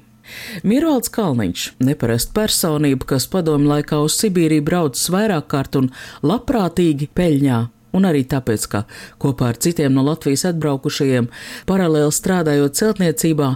Mirvalds 0.66 1.12
Kalniņš, 1.14 1.64
neparasta 1.84 2.34
personība, 2.36 3.12
kas 3.14 3.28
padomu 3.30 3.70
laikā 3.72 4.02
uz 4.04 4.18
Sibīriju 4.20 4.66
braucis 4.66 5.10
vairāk 5.14 5.50
kārt 5.52 5.80
un 5.80 5.90
labprātīgi 6.26 7.10
peļņā. 7.14 7.66
Un 7.96 8.04
arī 8.04 8.20
tāpēc, 8.28 8.64
ka 8.68 8.82
kopā 9.22 9.48
ar 9.52 9.58
citiem 9.64 9.94
no 9.96 10.02
Latvijas 10.04 10.44
atbraukušajiem, 10.50 11.30
paralēli 11.68 12.12
strādājot 12.12 12.76
celtniecībā, 12.76 13.48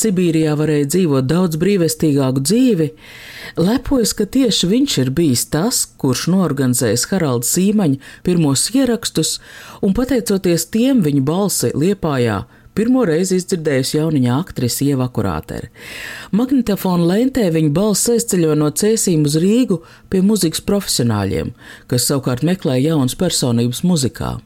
Sibīrijā 0.00 0.54
varēja 0.58 0.86
dzīvot 0.94 1.26
daudz 1.26 1.58
brīvestīgāku 1.60 2.44
dzīvi, 2.46 2.86
lepojas, 3.58 4.14
ka 4.14 4.28
tieši 4.30 4.70
viņš 4.70 4.96
ir 5.02 5.10
bijis 5.16 5.44
tas, 5.50 5.82
kurš 5.98 6.28
norganizējis 6.30 7.08
Haralda 7.10 7.50
Zīmaņa 7.50 8.14
pirmos 8.26 8.68
ierakstus, 8.70 9.40
un 9.82 9.96
pateicoties 9.98 10.68
tiem 10.70 11.02
viņa 11.02 11.26
balsi 11.26 11.74
Liepājā 11.74 12.44
pirmo 12.74 13.04
reizi 13.08 13.38
izdzirdējusi 13.40 13.98
jauniņa 13.98 14.36
aktrise 14.40 14.86
Ieva 14.88 15.08
Kurātere. 15.12 15.70
Magnetofona 16.36 17.08
lentē 17.12 17.48
viņa 17.54 17.72
balss 17.76 18.10
aizceļo 18.12 18.54
no 18.58 18.70
cēsīm 18.70 19.26
uz 19.28 19.38
Rīgu 19.42 19.80
pie 20.12 20.22
muzikas 20.26 20.62
profesionāļiem, 20.66 21.52
kas 21.90 22.08
savukārt 22.10 22.46
meklē 22.46 22.78
jaunas 22.80 23.18
personības 23.18 23.84
muzikā. 23.86 24.38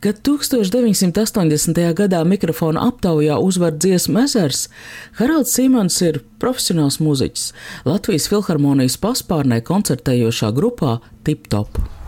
Kad 0.00 0.22
1980. 0.24 1.80
gadā 1.96 2.22
mikrofona 2.24 2.86
aptaujā 2.88 3.36
uzvar 3.38 3.76
dziesmu 3.76 4.24
ezers, 4.24 4.66
Haralds 5.20 5.54
Simons 5.54 6.00
ir 6.02 6.22
profesionāls 6.42 7.00
muziķis 7.04 7.50
Latvijas 7.88 8.30
filharmonijas 8.32 8.98
paspārnē 9.02 9.62
koncertējošā 9.68 10.54
grupā 10.56 10.98
Tip 11.26 11.50
Top. 11.52 12.01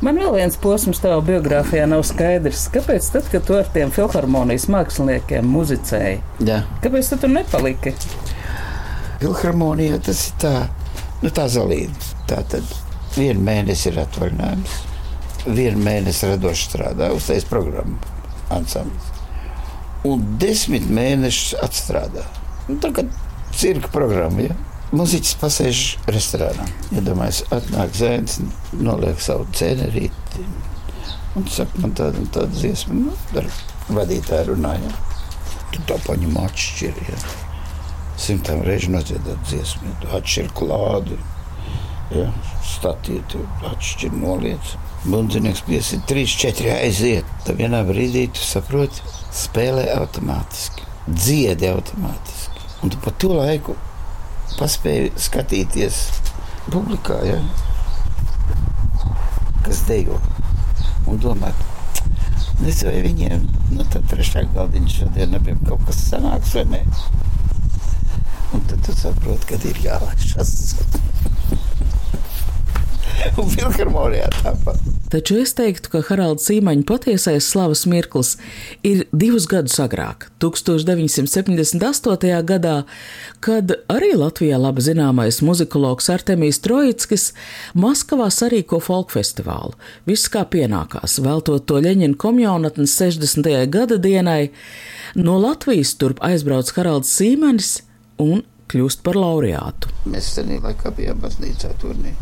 Man 0.00 0.16
vēl 0.16 0.32
viens 0.38 0.56
posms 0.60 1.02
tavā 1.02 1.18
biogrāfijā 1.26 1.84
nav 1.90 2.06
skaidrs. 2.08 2.66
Kāpēc 2.72 3.08
tad, 3.12 3.26
kad 3.32 3.44
tu 3.44 3.58
ar 3.58 3.66
tiem 3.74 3.92
filharmonijas 3.92 4.64
māksliniekiem 4.72 5.48
muzicēji? 5.52 6.22
Jā. 6.48 6.62
Kāpēc 6.84 7.10
tu 7.12 7.18
tur 7.20 7.34
nepaliki? 7.34 7.92
Filharmonija 9.20 9.98
tas 10.06 10.22
ir 10.30 10.38
tā, 10.40 10.54
nu 11.20 11.32
tā 11.36 11.44
zalība. 11.52 12.08
Tā 12.30 12.40
tad 12.48 12.72
vienu 13.16 13.44
mēnesi 13.44 13.90
ir 13.90 14.00
atvaļinājums, 14.06 14.78
vienu 15.50 15.84
mēnesi 15.84 16.30
radoši 16.30 16.68
strādā, 16.70 17.10
uztais 17.16 17.44
programmu 17.48 17.98
ansamblis. 18.54 19.12
Un 20.08 20.24
desmit 20.40 20.86
mēnešus 20.88 21.58
atstrādā. 21.60 22.24
Nu, 22.70 22.78
tā 22.80 22.92
kā 22.96 23.04
cirka 23.52 23.90
programma, 23.92 24.48
ja? 24.48 24.56
Mūziķis 24.90 25.36
pasēž 25.38 25.80
restorānā. 26.10 26.64
Iedomājieties, 26.98 27.44
ja 27.44 27.58
atnāk 27.60 27.92
zēns, 27.94 28.40
noliek 28.74 29.20
savu 29.22 29.44
cenerīti. 29.54 30.46
Un 31.38 31.44
saka, 31.46 31.78
man 31.78 31.92
tāda 31.94 32.18
un 32.18 32.24
tāda 32.34 32.50
dziesma, 32.56 32.96
nu, 32.98 33.12
ar 33.38 33.46
vadītāju 33.94 34.48
runājot. 34.48 35.12
Tu 35.70 35.84
to 35.86 35.98
paņem 36.08 36.34
atšķiri. 36.42 37.06
Ja. 37.06 37.18
Simtām 38.18 38.64
reižu 38.66 38.90
nodziedāt 38.90 39.44
dziesmu, 39.46 39.92
ja 39.92 40.00
tu 40.02 40.10
atšķiri 40.18 40.50
klādu. 40.58 41.18
Ja, 42.10 42.26
Statīju, 42.66 43.22
tu 43.30 43.44
atšķiri 43.70 44.18
noliec. 44.24 44.72
Bundzinieks 45.04 45.62
piesi 45.68 46.00
3, 46.10 46.24
4 46.48 46.72
aiziet. 46.80 47.30
Tad 47.46 47.62
vienā 47.62 47.84
brīdī 47.86 48.24
tu 48.34 48.42
saproti, 48.42 49.06
spēlē 49.38 49.86
automātiski, 50.00 50.82
dziedi 51.06 51.70
automātiski. 51.70 52.66
Un 52.82 52.90
tu 52.90 52.98
pa 53.06 53.14
to 53.22 53.30
laiku 53.38 53.78
paspēju 54.58 55.12
skatīties 55.20 56.00
publikā, 56.70 57.18
ja, 57.26 57.38
kas 59.66 59.84
dejo 59.88 60.18
un 61.10 61.20
domāt. 61.22 61.66
Nezinu, 62.60 62.90
vai 62.90 63.00
viņiem 63.06 63.44
nu, 63.72 63.84
tā 63.92 64.02
trešā 64.10 64.44
galdiņa 64.54 64.92
šodien 64.92 65.36
abiem 65.38 65.60
kaut 65.64 65.86
kas 65.88 66.02
sanāks 66.10 66.52
vai 66.58 66.66
nē. 66.74 66.82
Un 68.52 68.64
tad 68.68 68.82
tu 68.84 68.92
saproti, 68.98 69.46
ka 69.48 69.60
ir 69.70 69.80
jālaišas. 69.86 70.52
un 73.40 73.48
filharmonijā 73.50 74.28
tāpat. 74.40 74.80
Taču 75.10 75.40
es 75.42 75.50
teiktu, 75.58 75.90
ka 75.90 76.00
Haralds 76.06 76.44
Zīmaņa 76.46 76.84
patiesais 76.86 77.48
slavas 77.50 77.82
mirklis 77.90 78.36
ir 78.86 79.02
divus 79.10 79.48
gadus 79.50 79.74
agrāk, 79.82 80.28
1978. 80.42 82.44
gadā, 82.46 82.76
kad 83.42 83.74
arī 83.90 84.12
Latvijā 84.18 84.58
labi 84.60 84.84
zināmais 84.86 85.40
muzikologs 85.42 86.06
Artemijs 86.14 86.62
Trojickis 86.62 87.32
Maskavā 87.74 88.30
sarīko 88.30 88.78
folk 88.84 89.10
festivālu. 89.16 89.74
Viss 90.06 90.30
kā 90.30 90.44
pienākās, 90.46 91.18
veltot 91.24 91.66
to 91.66 91.82
Ļeņina 91.82 92.14
komjaunatnes 92.20 92.94
60. 93.02 93.50
gada 93.66 93.98
dienai, 93.98 94.54
no 95.18 95.38
Latvijas 95.42 95.96
turp 95.98 96.22
aizbrauc 96.22 96.70
Haralds 96.78 97.10
Zīmanis 97.18 97.80
un 98.22 98.46
kļūst 98.70 99.02
par 99.02 99.18
laureātu. 99.18 99.90
Mēs 100.10 100.36
senī 100.36 100.60
laikā 100.62 100.94
bijām 100.94 101.18
baznīcā 101.24 101.74
turnī. 101.82 102.14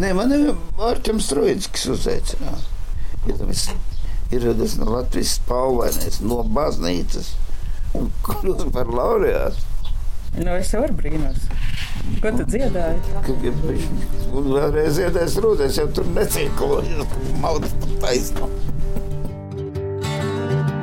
Nē, 0.00 0.12
man 0.16 0.32
ir 0.32 0.54
Mārķis 0.78 1.26
Strunke, 1.26 1.72
kas 1.74 1.88
uzaicināja. 1.92 2.62
Ja 3.28 3.36
ieradies 4.32 4.78
no 4.80 4.88
Latvijas 4.88 5.36
spālvainais, 5.36 6.22
no 6.24 6.40
baznīcas 6.56 7.34
un 7.98 8.08
kļūst 8.24 8.72
par 8.72 8.88
laureātu. 8.88 9.68
Nu, 10.38 10.54
es 10.56 10.72
jau 10.72 10.86
brīnos. 10.96 11.44
Ko 12.22 12.32
tu 12.38 12.46
dziedāji? 12.48 13.02
Ir 13.44 14.32
un 14.32 14.48
vēlreiz 14.54 14.96
dziedājis 14.96 15.36
rūdēs, 15.44 15.80
jau 15.82 15.88
tur 15.92 16.08
necirkulojas, 16.16 17.18
maudas 17.44 17.76
pa 17.82 17.96
taisnu. 18.06 18.48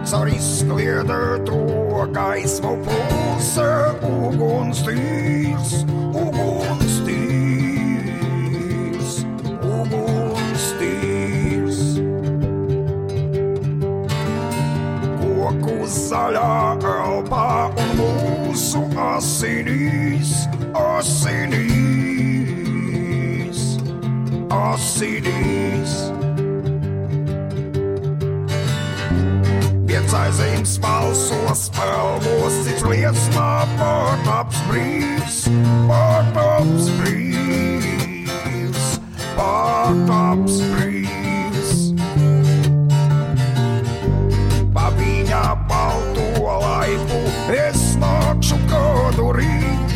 caur 0.09 0.29
izkliedēto 0.33 1.57
gaismu 2.15 2.71
pulsa 2.85 3.67
ugunstīs, 4.07 5.83
ugunstīs, 6.17 7.08
ugunstīs. 9.77 11.29
Koku 15.21 15.77
zaļā 15.95 16.59
elpā 17.29 17.71
un 17.83 17.89
mūsu 17.99 18.81
asinīs, 19.03 20.31
asinīs, 20.73 21.99
asinīs. 24.49 25.93
Piecaizīmes 29.89 30.73
balsos 30.83 31.61
pelvos, 31.77 32.53
cits 32.65 32.83
liesmā 32.87 33.51
pārtaps 33.79 34.59
brīvs, 34.69 35.37
pārtaps 35.89 36.85
brīvs, 36.99 37.78
pārtaps 39.39 40.59
brīvs. 40.73 41.71
Pa 44.75 44.89
viņa 44.97 45.43
balto 45.69 46.27
laipu 46.63 47.21
es 47.55 47.83
nākšu 48.01 48.59
kādu 48.71 49.29
rīt, 49.37 49.95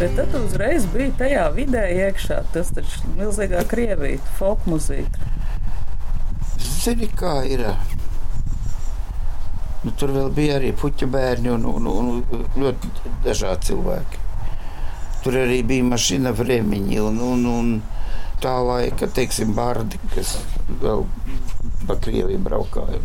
Bet 0.00 0.16
tad 0.16 0.32
uzreiz 0.38 0.88
bija 0.94 1.12
tajā 1.20 1.44
vidē 1.58 1.84
iekšā. 2.06 2.40
Tas 2.54 2.72
taču 2.72 3.12
milzīgā 3.18 3.66
krievīta, 3.68 4.36
folk 4.40 4.64
mūzika. 4.70 5.28
Zini, 6.80 7.10
kā 7.12 7.42
ir? 7.44 7.66
Nu, 9.80 9.92
tur 9.96 10.12
vēl 10.12 10.28
bija 10.36 10.58
arī 10.58 10.74
puķa 10.76 11.06
bērni 11.08 11.54
un, 11.54 11.64
un, 11.64 11.86
un 11.88 12.42
ļoti 12.60 12.90
dažādi 13.24 13.70
cilvēki. 13.70 14.26
Tur 15.24 15.38
arī 15.40 15.62
bija 15.68 15.86
mašīna 15.88 16.34
vremiņi 16.36 17.00
un, 17.00 17.22
un, 17.24 17.46
un 17.48 17.72
tā 18.44 18.52
laika, 18.64 19.08
teiksim, 19.08 19.54
bardi, 19.56 20.00
kas 20.14 20.36
vēl 20.82 21.06
pa 21.88 21.96
Krieviju 22.00 22.40
braukāja. 22.44 23.00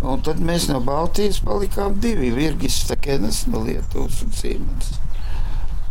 Un 0.00 0.22
tad 0.24 0.40
mēs 0.44 0.68
no 0.70 0.80
Baltijas 0.84 1.42
palikām 1.44 1.98
divi. 2.00 2.30
Virgis 2.32 2.78
Stekenes 2.86 3.42
no 3.52 3.60
Lietuvas 3.66 4.22
un 4.24 4.32
Siemens. 4.32 4.94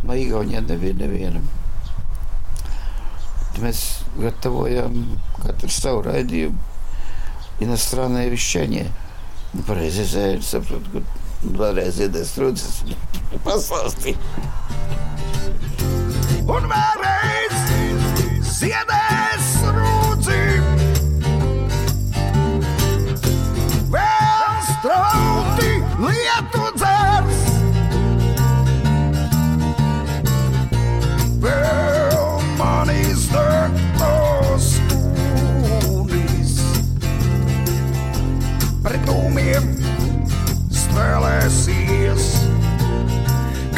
No 0.02 0.16
Igaunijas 0.18 0.66
nebija 0.66 0.98
nevienam. 0.98 1.46
Mēs 3.60 3.84
gatavojām 4.18 4.96
katru 5.44 5.70
savu 5.74 6.02
raidījumu. 6.08 6.69
иностранное 7.60 8.28
вещание. 8.28 8.86
Произвещается 9.66 10.62
два 11.42 11.72
раза 11.72 12.08
достроится 12.08 12.66
послушайте. 13.44 14.16
Он 16.48 16.66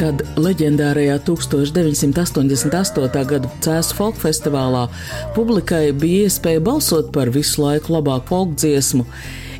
Kad 0.03 0.25
leģendārajā 0.35 1.21
1988. 1.23 3.21
gada 3.31 3.51
Cēzu 3.63 3.95
folk 3.95 4.17
festivālā 4.19 4.89
publikai 5.37 5.93
bija 5.95 6.25
iespēja 6.27 6.63
balsot 6.67 7.13
par 7.15 7.31
visu 7.31 7.63
laiku 7.63 7.95
labāko 7.95 8.27
folk 8.33 8.57
dziesmu, 8.59 9.07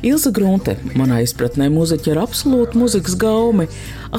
Ilza 0.03 0.33
Grunte, 0.35 0.75
manā 0.99 1.21
izpratnē, 1.23 1.69
mūziķa 1.71 2.11
ar 2.11 2.25
absolūtu 2.25 2.75
mūzikas 2.81 3.15
gaumi, 3.21 3.69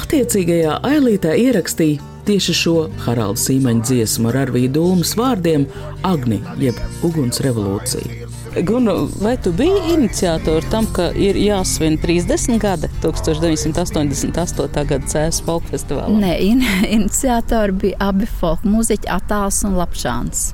attiecīgajā 0.01 0.79
ailītē 0.95 1.37
ierakstīja 1.43 2.01
tieši 2.25 2.57
šo 2.57 2.77
Haralda 3.05 3.45
Sīmeņa 3.45 3.85
dziesmu 3.91 4.33
ar 4.33 4.47
Arvīdu 4.47 4.79
Dūmas 4.79 5.13
vārdiem 5.21 5.69
Agni 6.09 6.41
jeb 6.63 6.81
Uguns 7.05 7.45
revolūcija. 7.45 8.34
Gunu, 8.63 9.09
vai 9.21 9.37
tu 9.37 9.53
biji 9.53 9.95
iniciators 9.95 10.67
tam, 10.71 10.87
ka 10.95 11.09
ir 11.19 11.35
jāsvin 11.35 11.97
30 11.99 12.61
gadi 12.63 12.87
1988. 13.03 14.85
gada 14.87 15.11
Cēlā 15.11 15.43
folk 15.43 15.67
festivālā? 15.73 16.15
Nē, 16.23 16.37
in, 16.39 16.63
iniciatori 17.01 17.75
bija 17.83 18.11
abi 18.11 18.29
folk 18.31 18.63
mūziķi, 18.63 19.11
Atāls 19.11 19.65
un 19.67 19.75
Lapšāns. 19.81 20.53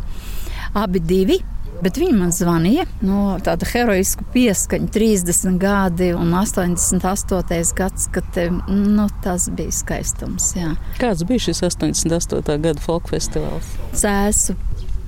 Abi 0.80 1.02
divi. 1.04 1.42
Bet 1.80 1.96
viņi 1.96 2.12
man 2.12 2.32
zvanīja 2.32 2.84
no 3.08 3.38
tāda 3.40 3.64
heroisku 3.70 4.26
pieskaņa, 4.34 4.90
30 4.92 5.56
gadi 5.60 6.10
un 6.12 6.34
88. 6.36 7.72
gads, 7.76 8.08
kad 8.12 8.40
nu, 8.68 9.06
tas 9.24 9.48
bija 9.56 9.72
skaistums. 9.72 10.50
Jā. 10.58 10.74
Kāds 11.00 11.24
bija 11.28 11.48
šis 11.48 11.64
88. 11.70 12.58
gada 12.60 12.84
folk 12.84 13.08
festivāls? 13.12 13.72
Cēsu 13.96 14.58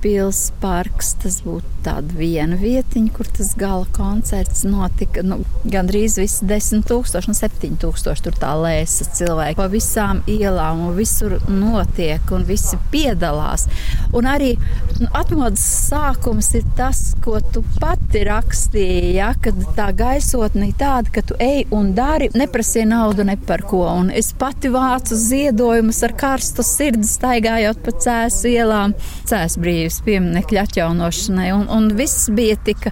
pils 0.03 0.49
parks, 0.61 1.13
tas 1.23 1.39
būtu 1.45 1.73
tāda 1.83 2.15
viena 2.15 2.57
vietiņa, 2.59 3.11
kur 3.15 3.27
tas 3.37 3.53
gala 3.59 3.87
koncerts 3.95 4.63
notika. 4.67 5.23
Nu, 5.25 5.41
Gan 5.63 5.87
drīz 5.87 6.17
visi 6.19 6.47
desmit 6.47 6.85
tūkstoši, 6.89 7.29
nu 7.31 7.37
septiņi 7.37 7.79
tūkstoši 7.81 8.25
tur 8.25 8.35
tā 8.39 8.51
lēsa 8.59 9.07
cilvēki. 9.17 9.57
Pa 9.59 9.67
visām 9.71 10.21
ielām 10.29 10.83
un 10.87 10.97
visur 10.97 11.37
notiek 11.47 12.31
un 12.35 12.43
visi 12.47 12.79
piedalās. 12.91 13.67
Un 14.15 14.27
arī 14.29 14.53
nu, 14.99 15.07
atmodas 15.15 15.63
sākums 15.89 16.51
ir 16.59 16.67
tas, 16.77 17.01
ko 17.23 17.39
tu 17.53 17.63
pati 17.79 18.25
rakstīji, 18.27 19.15
ja, 19.17 19.31
kad 19.43 19.59
tā 19.77 19.89
gaisotne 19.97 20.69
ir 20.71 20.77
tāda, 20.79 21.11
ka 21.15 21.23
tu 21.31 21.39
ej 21.43 21.65
un 21.75 21.93
dari, 21.95 22.29
neprasīji 22.35 22.89
naudu 22.91 23.27
ne 23.27 23.37
par 23.47 23.63
ko. 23.69 23.85
Un 24.03 24.11
es 24.11 24.33
pati 24.39 24.71
vācu 24.73 25.17
ziedojumus 25.19 26.03
ar 26.07 26.15
karstu 26.19 26.65
sirdi 26.67 27.07
staigājot 27.07 27.83
pa 27.83 27.95
cēsu 28.03 28.51
ielām, 28.51 28.95
cēsu 29.29 29.63
brīvs 29.63 29.92
pieminekļa 30.05 30.65
atjaunošanai. 30.67 31.49
Un, 31.55 31.65
un 31.71 31.89
viss 31.97 32.29
bija 32.33 32.57
tik, 32.65 32.89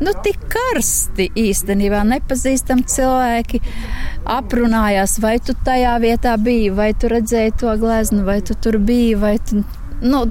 nu, 0.00 0.14
tik 0.24 0.40
karsti 0.52 1.30
īstenībā. 1.38 2.02
Nepazīstami 2.14 2.86
cilvēki 2.90 3.62
aprunājās, 4.30 5.18
vai 5.22 5.36
tu 5.44 5.56
tajā 5.66 5.96
vietā 6.02 6.36
biji, 6.40 6.70
vai 6.76 6.92
tu 6.94 7.10
redzēji 7.12 7.58
to 7.60 7.76
gleznu, 7.80 8.24
vai 8.28 8.40
tu 8.46 8.56
tur 8.56 8.80
biji, 8.80 9.18
tu. 9.50 9.64
Nu, 10.00 10.24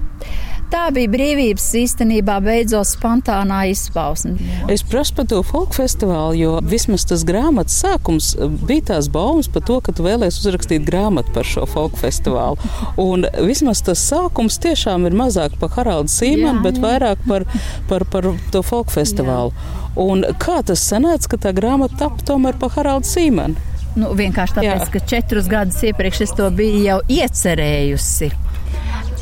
Tā 0.69 0.83
bija 0.93 1.09
brīvības 1.09 1.63
īstenībā 1.79 2.35
beidzot 2.45 2.85
spontānā 2.85 3.63
izpausme. 3.71 4.35
Es 4.69 4.83
prasu 4.85 5.15
par 5.17 5.25
to 5.31 5.39
folk 5.45 5.73
festivālu, 5.73 6.35
jo 6.37 6.51
vismaz 6.61 7.07
tas 7.09 7.23
grāmatas 7.25 7.79
sākums 7.81 8.35
bija 8.69 8.91
tās 8.91 9.09
baumas 9.09 9.49
par 9.49 9.65
to, 9.65 9.79
ka 9.81 9.95
tu 9.97 10.05
vēlēsies 10.05 10.43
uzrakstīt 10.43 10.85
grāmatu 10.85 11.33
par 11.33 11.49
šo 11.49 11.65
folk 11.69 11.97
festivālu. 11.97 12.61
Un 13.01 13.25
vismaz 13.41 13.81
tas 13.87 14.03
sākums 14.11 14.59
tiešām 14.61 15.09
ir 15.09 15.17
mazāk 15.17 15.57
par 15.61 15.73
Haraldu 15.73 16.13
Sīmanu, 16.13 16.61
bet 16.65 16.77
vairāk 16.83 17.25
par, 17.25 17.47
par, 17.89 18.05
par 18.13 18.29
to 18.53 18.61
folk 18.65 18.93
festivālu. 18.93 19.55
Jā. 19.55 19.89
Un 19.99 20.21
kā 20.39 20.61
tas 20.65 20.85
sanāca, 20.85 21.33
ka 21.33 21.41
tā 21.47 21.55
grāmata 21.57 21.97
tapu 22.05 22.23
tomēr 22.29 22.61
par 22.61 22.75
Haraldu 22.77 23.09
Sīmanu? 23.09 23.57
Nu, 23.97 24.11
vienkārši 24.13 24.59
tāpēc, 24.59 24.85
Jā. 24.85 24.91
ka 24.93 25.01
četrus 25.11 25.49
gadus 25.49 25.81
iepriekš 25.89 26.21
es 26.27 26.35
to 26.37 26.45
biju 26.53 26.83
jau 26.85 26.99
iecerējusi. 27.09 28.29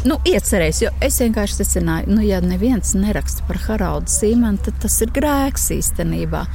Nu, 0.07 0.15
iecerējis, 0.23 0.85
es 1.03 1.17
vienkārši 1.19 1.57
secināju, 1.57 2.13
nu, 2.15 2.21
ja 2.23 2.37
neviens 2.39 2.93
neraksta 2.95 3.43
par 3.47 3.57
Haraldu 3.65 4.11
Sīmanu, 4.13 4.61
tad 4.63 4.77
tas 4.85 4.93
ir 5.03 5.11
grēks 5.11 5.65
īstenībā. 5.75 6.45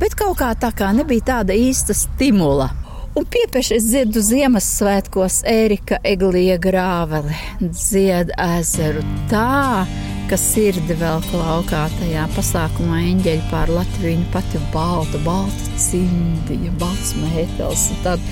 Bet 0.00 0.16
kaut 0.18 0.36
kā 0.42 0.50
tā 0.60 0.72
kā 0.76 0.90
nebija 0.92 1.24
tāda 1.30 1.56
īsta 1.56 1.96
stimula. 1.96 2.68
Un 3.16 3.24
piepieši 3.28 3.76
es 3.76 3.86
dzirdu 3.86 4.20
Ziemassvētkos 4.24 5.42
Ērika 5.48 6.00
Eglija 6.04 6.58
grāveli, 6.60 7.36
dzied 7.62 8.32
ezeru 8.40 9.04
tā, 9.30 9.84
ka 10.28 10.40
sirdi 10.40 10.96
vēl 10.96 11.24
klaukā 11.30 11.86
tajā 12.00 12.26
pasākumā 12.36 13.02
eņģeļi 13.12 13.46
pār 13.52 13.72
Latviju 13.78 14.26
pati 14.34 14.60
balta, 14.74 15.20
balta 15.28 15.80
cimdija, 15.86 16.72
balts 16.80 17.16
mētels 17.20 17.88
un 17.94 18.04
tad. 18.04 18.28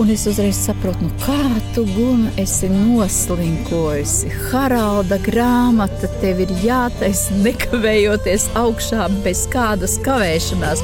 Un 0.00 0.08
es 0.10 0.22
uzreiz 0.24 0.56
saprotu, 0.56 1.04
nu 1.04 1.10
kā 1.20 1.34
tu 1.74 1.82
guna 1.92 2.30
esi 2.40 2.70
noslinkojusi. 2.72 4.30
Haralda 4.48 5.18
grāmata 5.20 6.08
tev 6.22 6.40
ir 6.46 6.54
jātaisa 6.64 7.36
nekavējoties 7.44 8.48
augšā 8.56 9.10
bez 9.26 9.44
kādas 9.52 9.98
kavēšanās. 10.06 10.80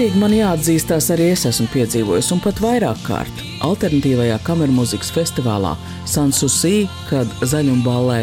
Līdzīgi 0.00 0.20
man 0.22 0.32
jāatzīstās 0.32 1.10
arī 1.12 1.26
es 1.34 1.42
esmu 1.44 1.66
piedzīvojis, 1.74 2.30
un 2.32 2.38
pat 2.40 2.56
vairāk 2.62 3.02
kārt. 3.04 3.42
Alternatīvajā 3.66 4.38
kameru 4.46 4.72
mūzikas 4.78 5.10
festivālā 5.12 5.74
Sansusī, 6.08 6.86
kad 7.10 7.28
zaļumballē 7.44 8.22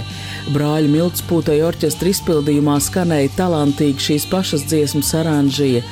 brāļa 0.56 0.90
Miltspūtai 0.90 1.60
orķestra 1.68 2.10
izpildījumā 2.10 2.80
skanēja 2.82 3.30
talantīgi 3.38 4.08
šīs 4.08 4.26
pašas 4.32 4.66
dziesmas 4.72 5.14
aranžija. 5.22 5.84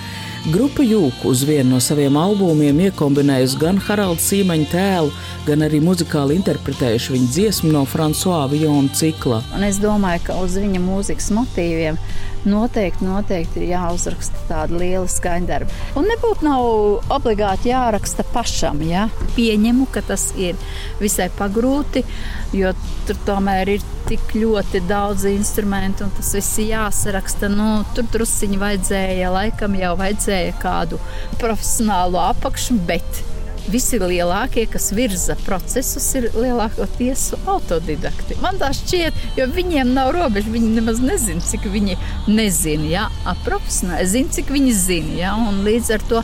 Grupa 0.46 0.84
Jūku 0.86 1.32
uz 1.32 1.40
vienu 1.42 1.72
no 1.74 1.78
saviem 1.82 2.14
albumiem 2.22 2.78
iekombinējusi 2.86 3.58
gan 3.58 3.80
Haralda 3.82 4.22
Sīmaņa 4.22 4.68
tēlu, 4.70 5.10
gan 5.48 5.66
arī 5.66 5.80
muzikāli 5.82 6.38
interpretējuši 6.38 7.16
viņa 7.16 7.30
dziesmu 7.34 7.72
no 7.74 7.82
François 7.90 8.44
Vijona 8.52 8.94
cikla. 8.94 9.40
Un 9.58 9.66
es 9.66 9.80
domāju, 9.82 10.22
ka 10.28 10.36
uz 10.44 10.60
viņa 10.62 10.84
mūzikas 10.84 11.32
motīviem 11.34 11.98
noteikti, 12.46 13.08
noteikti 13.10 13.64
ir 13.64 13.72
jāuzraksta 13.72 14.46
tāda 14.52 14.78
liela 14.84 15.10
skaņdarba. 15.10 15.82
Un 15.98 16.06
nebūtu 16.14 16.46
nav 16.46 16.70
obligāti 17.18 17.74
jāraksta 17.74 18.28
pašam. 18.30 18.86
Ja? 18.86 19.08
Pieņemu, 19.34 19.90
ka 19.90 20.06
tas 20.06 20.30
ir 20.38 20.62
visai 21.02 21.32
pagrūti, 21.42 22.06
jo 22.54 22.78
tur 23.10 23.18
tomēr 23.26 23.80
ir 23.80 23.90
tik 24.10 24.36
ļoti 24.38 24.82
daudz 24.90 25.26
instrumentu, 25.30 26.06
un 26.06 26.14
tas 26.18 26.34
viss 26.38 26.60
ir 26.62 26.74
jāsaraksta. 26.74 27.50
Nu, 27.52 27.70
tur 27.96 28.08
drusciņi 28.14 28.60
vajadzēja, 28.62 29.32
laikam 29.34 29.78
jau 29.80 29.94
vajadzēja 30.00 30.58
kādu 30.62 31.00
profesionālu 31.42 32.22
apakšu, 32.22 32.78
bet 32.90 33.24
visi 33.72 34.00
lielākie, 34.00 34.66
kas 34.70 34.92
virza 34.96 35.36
procesus, 35.46 36.08
ir 36.18 36.30
lielākoties 36.36 37.32
autodidakti. 37.50 38.38
Man 38.44 38.60
tā 38.62 38.72
šķiet, 38.76 39.22
jo 39.40 39.48
viņiem 39.56 39.94
nav 39.96 40.14
robežu. 40.16 40.54
Viņi 40.54 40.74
nemaz 40.78 41.02
nezina, 41.04 41.42
cik 41.42 41.68
viņi 41.74 41.98
nezina. 42.30 42.90
Ja? 42.92 43.06
Profesionāli 43.46 44.10
zina, 44.12 44.36
cik 44.38 44.54
viņi 44.54 44.76
zina. 44.78 45.16
Ja? 45.20 45.36
Un 45.50 45.64
līdz 45.66 45.94
ar 45.98 46.06
to 46.10 46.22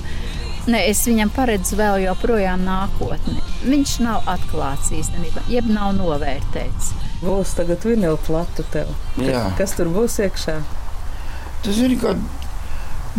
ne, 0.69 0.83
es 0.85 1.01
viņam 1.09 1.33
paredzu 1.33 1.79
vēl 1.79 2.03
joprojām 2.05 2.65
nākotni. 2.67 3.41
Viņš 3.65 3.97
nav 4.05 4.27
atklāts 4.29 4.93
īstenībā, 4.97 5.47
jeb 5.51 5.69
nav 5.71 5.95
novērtēts. 5.97 6.93
Būs 7.21 7.55
tagad 7.57 7.83
vinila 7.85 8.17
plata 8.25 8.65
tev. 8.73 8.89
Jā. 9.21 9.47
Kas 9.59 9.75
tur 9.77 9.91
būs 9.93 10.17
iekšā? 10.25 10.57
Tas 11.61 11.77
ir 11.85 11.93
kā 12.01 12.15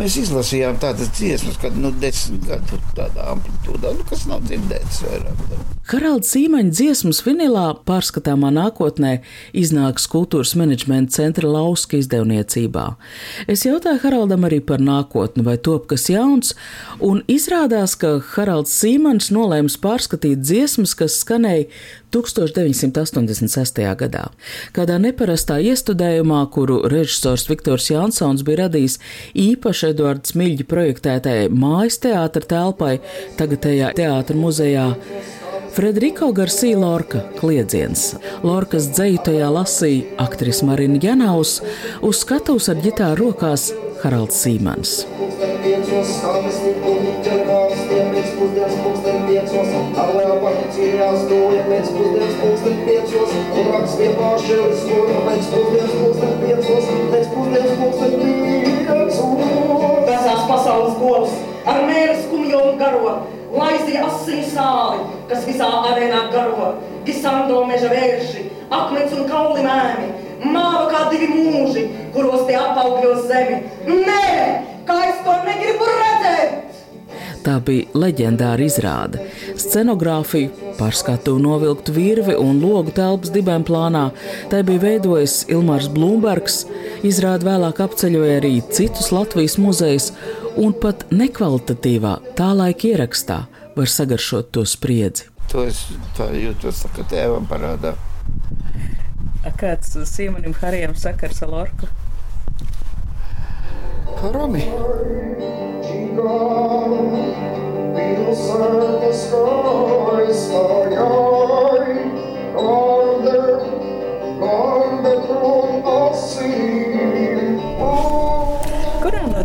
mēs 0.00 0.16
izlasījām 0.22 0.78
tādas 0.82 1.12
dziesmas, 1.16 1.58
kad 1.60 1.76
nu, 1.78 1.92
desmit 2.02 2.46
gadu 2.48 2.80
tādā 2.96 3.28
amplitūdā, 3.34 3.92
nu, 3.96 4.06
kas 4.08 4.24
nav 4.30 4.42
dzirdēts 4.46 5.02
vairāk. 5.04 5.44
Haralds 5.92 6.30
Sīmaņa 6.32 6.72
dziesmas 6.72 7.20
vinilā 7.26 7.64
pārskatāmā 7.88 8.52
nākotnē 8.54 9.16
iznāks 9.58 10.06
kultūras 10.08 10.54
menedžmenta 10.56 11.18
centra 11.18 11.50
lauska 11.50 11.98
izdevniecībā. 11.98 12.86
Es 13.50 13.66
jautāju 13.66 14.00
Haraldam 14.04 14.46
arī 14.48 14.62
par 14.64 14.80
nākotni, 14.80 15.44
vai 15.44 15.58
top 15.60 15.90
kas 15.92 16.06
jauns, 16.08 16.54
un 17.02 17.20
izrādās, 17.30 17.98
ka 17.98 18.16
Haralds 18.32 18.72
Sīmaņš 18.78 19.32
nolēms 19.36 19.76
pārskatīt 19.82 20.40
dziesmas, 20.46 20.96
kas 20.96 21.18
skanēja 21.20 21.68
1986. 22.12 23.82
gadā. 23.98 24.24
Kādā 24.76 24.98
neparastā 25.02 25.58
iestudējumā, 25.72 26.44
kuru 26.54 26.82
režisors 26.92 27.48
Viktors 27.50 27.90
Jansons 27.90 28.44
bija 28.46 28.66
radījis 28.66 28.98
īpaši 29.48 29.92
Eduards 29.92 30.36
Miļģa 30.38 30.68
projektētajai 30.70 31.52
mājas 31.52 32.00
teātra 32.02 32.48
telpai, 32.54 32.96
tagadējā 33.40 33.94
teātra 33.98 34.36
muzejā, 34.38 34.90
Frederiko 35.72 36.32
Garcia 36.36 36.76
Lorka 36.76 37.22
kliedziens. 37.38 38.10
Lorkas 38.44 38.90
dzēju 38.92 39.22
tajā 39.24 39.48
lasīja 39.54 40.18
aktris 40.20 40.60
Marina 40.68 41.00
Janaus, 41.00 41.62
uz 42.04 42.20
skatuves 42.20 42.68
ar 42.68 42.82
ģitāru 42.84 43.30
rokās 43.30 43.70
Haralds 44.02 44.44
Sīmans. 53.10 53.96
Vesels 60.06 60.44
pasaules 60.48 60.96
govs 61.00 61.34
ar 61.68 61.80
mēra 61.86 62.16
skumjo 62.22 62.60
un 62.70 62.78
garo, 62.80 63.14
laizīja 63.54 64.06
asins 64.08 64.52
sāli, 64.54 65.00
kas 65.30 65.46
visā 65.48 65.68
arēnā 65.90 66.24
garo, 66.34 66.72
gisando 67.06 67.62
meža 67.70 67.90
vērši, 67.92 68.46
akmens 68.70 69.16
un 69.16 69.26
kauli 69.30 69.66
mēmi, 69.66 70.08
māva 70.52 70.86
kā 70.92 71.04
divi 71.12 71.30
mūži, 71.32 71.88
kuros 72.14 72.46
tie 72.48 72.58
apaugļos 72.60 73.26
zemi. 73.30 73.62
Nē, 73.88 74.30
kā 74.88 75.02
es 75.10 75.20
to 75.26 75.36
negribu 75.48 75.90
redzēt! 75.90 76.01
Tā 77.42 77.56
bija 77.66 77.88
leģendāra 77.98 78.62
izrāde. 78.62 79.24
Scenogrāfiju, 79.58 80.52
pārskatu 80.78 81.34
novilktu 81.42 81.94
virvi 81.96 82.36
un 82.38 82.60
logu 82.62 82.94
telpas 82.94 83.32
dibēm 83.34 83.64
plānā, 83.66 84.04
tai 84.52 84.62
bija 84.66 84.84
veidojis 84.84 85.40
Ilmārs 85.50 85.88
Blūmbergs, 85.90 86.60
izrāde 87.06 87.48
vēlāk 87.48 87.82
apceļoja 87.82 88.38
arī 88.38 88.54
citus 88.70 89.10
Latvijas 89.14 89.58
muzejus, 89.58 90.12
un 90.54 90.76
pat 90.84 91.08
nekvalitatīvā 91.10 92.14
tā 92.38 92.52
laika 92.54 92.92
ierakstā 92.92 93.42
var 93.74 93.90
sagaršot 93.90 94.52
to 94.54 94.66
spriedzi. 94.68 95.26
To 95.50 95.66
es 95.66 95.82
tā 96.16 96.30
jūtos, 96.36 96.84
ka 96.94 97.04
tēvam 97.10 97.48
parādā. 97.50 97.96
A 99.42 99.50
Kāds 99.58 99.96
Sīmanim 100.06 100.54
Harijam 100.62 100.94
sakars 100.94 101.42
ar 101.42 101.50
Lorku? 101.50 101.90
Romi. 104.22 104.62
Kurā 105.82 106.12
no 106.14 106.71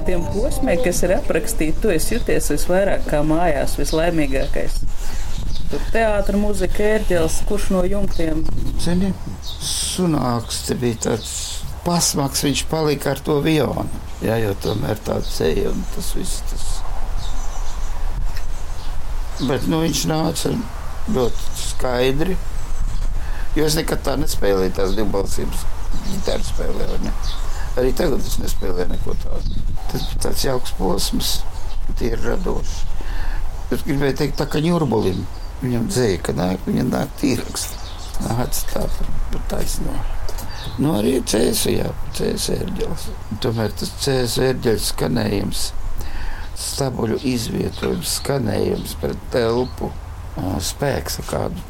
tiem 0.07 0.23
posmiem, 0.31 0.79
kas 0.85 1.01
ir 1.03 1.13
aprakstīti, 1.17 1.81
tu 1.83 1.91
esi 1.91 2.15
jūties 2.15 2.47
visvairāk 2.53 3.07
kā 3.09 3.19
mājās, 3.27 3.75
vislaimīgākais? 3.79 4.79
Tur 5.67 5.83
teātris, 5.91 6.39
mūzika, 6.39 6.85
ērģelis, 6.95 7.41
kurš 7.49 7.67
no 7.75 7.83
jumtiem? 7.83 8.45
Zini, 8.79 9.11
sunāks 9.43 10.63
te 10.69 10.77
bija 10.79 11.01
tāds 11.09 11.33
pasmaks, 11.83 12.45
viņš 12.47 12.63
palika 12.71 13.11
ar 13.13 13.23
to 13.23 13.41
vionu. 13.43 13.87
Jā, 14.23 14.39
jo 14.41 14.55
tomēr 14.63 15.03
tā 15.03 15.19
ceļa 15.27 15.73
un 15.73 15.83
tas 15.93 16.13
viss. 16.15 16.39
Tas. 16.49 16.76
Bet 19.37 19.67
nu, 19.69 19.83
viņš 19.83 20.03
nāca 20.09 20.53
ļoti 21.13 21.57
skaidri. 21.61 22.37
Jo 23.57 23.65
es 23.67 23.77
nekad 23.77 24.01
tā 24.05 24.15
nespēlēju 24.21 24.73
tās 24.77 24.95
divbalsības 24.97 25.63
ģitāru 26.07 26.47
spēlē. 26.47 26.87
Arī 27.77 27.93
tagad 27.97 28.25
es 28.25 28.39
nespēlēju 28.41 28.89
neko 28.91 29.15
tādu. 29.21 29.63
Tas 29.91 30.05
bija 30.09 30.23
tāds 30.27 30.45
jauks 30.45 30.73
posms, 30.79 31.33
tie 31.99 32.11
ir 32.15 32.23
radoši. 32.25 32.85
Es 33.75 33.83
gribēju 33.85 34.17
teikt, 34.21 34.37
tā 34.39 34.47
kā 34.49 34.61
ņurbulim. 34.63 35.25
Viņam 35.61 35.87
dzēja, 35.89 36.19
ka 36.25 36.33
nāk, 36.37 36.65
viņa 36.65 36.85
nāk 36.89 37.13
tīraks. 37.21 37.67
Nāc 38.23 38.61
tā 38.71 38.83
par, 38.93 39.09
par 39.33 39.43
taisno. 39.53 39.93
Nu, 40.77 40.93
arī 40.97 41.17
cēsu, 41.25 41.71
jā, 41.73 41.91
cēsu 42.17 42.55
ērģelis. 42.57 43.07
Tomēr 43.43 43.73
tas 43.77 43.93
cēsu 44.03 44.43
ērģelis 44.47 44.91
skanējums, 44.93 45.63
stabuļu 46.57 47.19
izvietojums, 47.27 48.17
skanējums 48.19 48.95
pret 49.01 49.19
telpu, 49.33 49.91
spēks, 50.63 51.19
ar 51.21 51.29
kādu 51.31 51.65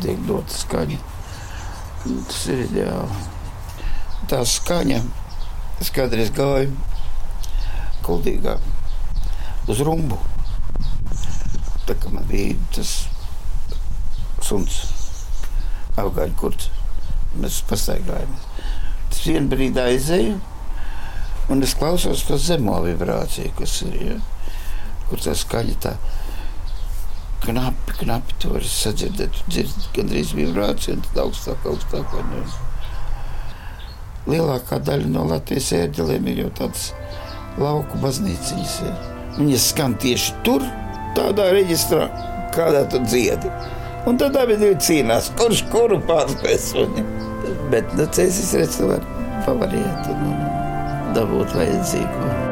tiek 0.00 0.20
dota 0.28 0.56
skaņa. 0.56 0.98
Tas 2.28 2.42
ir 2.52 2.64
ideāli. 2.66 3.24
Tā 4.30 4.40
skaņa, 4.46 5.00
es 5.82 5.90
kādreiz 5.92 6.32
gāju 6.36 6.72
kuldīgā 8.06 8.56
uz 9.70 9.80
rumbu. 9.84 10.18
Tā 11.88 11.96
kā 12.00 12.12
man 12.12 12.24
bija 12.30 12.54
tas 12.76 12.94
suns, 14.44 14.80
afgāņu 16.00 16.38
kurts. 16.40 16.70
Mēs 17.40 17.60
pastaigājām. 17.70 18.32
Tas 19.10 19.20
vienā 19.26 19.50
brīdī 19.52 19.82
aizēju, 19.84 20.38
un 21.50 21.62
es 21.66 21.74
klausos 21.78 22.24
to 22.28 22.38
zemo 22.38 22.78
vibrāciju, 22.84 23.52
kas 23.58 23.80
ir. 23.86 24.00
Ja? 24.06 24.18
Kur 25.10 25.22
tā 25.22 25.34
skaļa 25.34 25.76
tā 25.82 25.94
knapi, 27.44 27.96
knapi 28.00 28.36
to 28.42 28.54
var 28.54 28.66
sadzirdēt. 28.66 29.36
Tu 29.36 29.54
dzirdi 29.54 29.88
gandrīz 29.96 30.34
vibrāciju, 30.36 30.98
un 30.98 31.06
tad 31.08 31.22
augstāk, 31.24 31.66
augstāk. 31.66 32.14
Un. 32.20 32.44
Lielākā 34.30 34.80
daļa 34.84 35.08
no 35.10 35.24
Latvijas 35.30 35.72
ērģeliem 35.78 36.28
ir 36.30 36.44
jau 36.44 36.50
tādas 36.60 36.90
lauku 37.60 38.00
baznīciņas. 38.04 38.76
Ja? 38.86 38.94
Viņas 39.38 39.68
skan 39.72 39.96
tieši 40.00 40.36
tur, 40.46 40.64
tādā 41.16 41.50
reģistrā, 41.54 42.08
kādā 42.54 42.84
tu 42.92 43.02
dziedi. 43.06 43.50
Un 44.08 44.16
tad 44.20 44.36
abi 44.40 44.56
divi 44.60 44.76
cīnās, 44.80 45.32
kurš 45.40 45.64
kuru 45.72 46.00
pārspēs. 46.08 46.72
Bet 47.72 47.92
nu, 47.96 48.06
cēsis 48.06 48.54
redz, 48.58 48.80
tu 48.80 48.88
var 48.90 49.04
pavariet 49.46 50.08
un, 50.12 50.24
un 50.30 50.69
dabūt 51.16 51.54
vajadzīgo. 51.58 52.49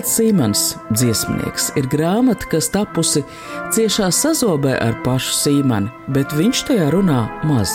Haralds 0.00 0.16
Sīmans, 0.16 0.60
dziesmnieks, 0.96 1.64
ir 1.76 1.84
grāmata, 1.92 2.46
kas 2.48 2.70
tapusi 2.72 3.20
ciešā 3.76 4.06
sazobē 4.08 4.72
ar 4.80 4.94
pašu 5.04 5.34
Sīmani, 5.36 5.90
bet 6.08 6.32
viņš 6.32 6.62
tajā 6.70 6.86
runā 6.94 7.18
maz. 7.44 7.74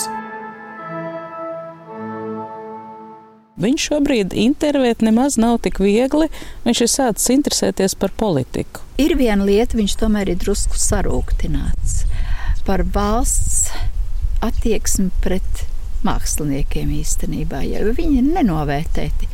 Viņš 3.61 3.85
šobrīd 3.91 4.33
intervēt 4.33 5.05
nemaz 5.05 5.37
nav 5.37 5.59
tik 5.67 5.77
viegli. 5.85 6.31
Viņš 6.65 6.81
ir 6.81 6.91
sācis 6.95 7.29
interesēties 7.35 7.93
par 7.93 8.09
politiku. 8.17 8.81
Ir 8.97 9.13
viena 9.21 9.45
lieta, 9.45 9.77
viņš 9.77 9.97
tomēr 10.01 10.33
ir 10.33 10.41
drusku 10.41 10.81
sarūktināts 10.81 12.07
par 12.65 12.81
valsts 12.89 13.69
attieksmi 14.41 15.11
pret 15.21 15.67
māksliniekiem 16.05 16.91
īstenībā, 16.99 17.63
jo 17.67 17.93
viņi 17.97 18.21
ir 18.21 18.29
nenovērtēti. 18.37 19.29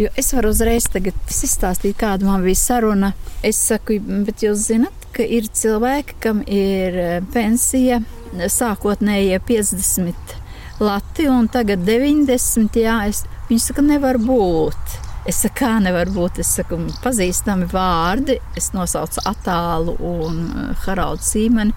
Jo 0.00 0.10
es 0.20 0.32
varu 0.36 0.52
uzreiz 0.52 0.88
izstāstīt, 0.92 1.96
kāda 2.00 2.28
man 2.28 2.44
bija 2.44 2.60
saruna. 2.60 3.12
Es 3.46 3.60
saku, 3.68 3.98
bet 4.26 4.44
jūs 4.44 4.66
zinat, 4.68 5.06
ka 5.16 5.24
ir 5.24 5.48
cilvēki, 5.48 6.18
kam 6.20 6.42
ir 6.44 6.98
eh, 7.00 7.20
pensija 7.32 8.02
sākotnējie 8.36 9.40
50 9.48 10.36
lati 10.80 11.28
un 11.28 11.48
tagad 11.48 11.84
90. 11.86 12.76
Jā, 12.82 13.00
es, 13.08 13.24
viņi 13.48 13.62
saka, 13.68 13.84
nevar 13.84 14.18
būt. 14.20 14.98
Es 15.26 15.40
saku, 15.42 15.56
kā 15.62 15.72
nevar 15.82 16.10
būt. 16.12 16.42
Es 16.44 16.52
saku, 16.58 16.78
pazīstami 17.02 17.68
vārdi. 17.72 18.36
Es 18.58 18.72
nosaucu 18.76 19.24
attālu 19.26 19.96
un 20.04 20.42
eh, 20.44 20.68
Haraldu 20.84 21.24
Sīmeni. 21.24 21.74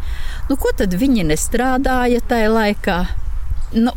Nu, 0.49 0.59
ko 0.59 0.73
tad 0.75 0.95
viņi 0.99 1.29
nestrādāja 1.31 2.21
tajā 2.27 2.51
laikā? 2.53 2.99
Nu, 3.79 3.95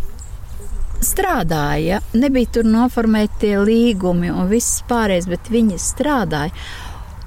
strādāja, 1.06 2.00
nebija 2.14 2.50
tur 2.58 2.68
noformēti 2.68 3.44
tie 3.44 3.58
līgumi 3.62 4.32
un 4.32 4.48
viss 4.50 4.82
pārējais, 4.88 5.28
bet 5.30 5.50
viņi 5.52 5.78
strādāja. 5.80 6.54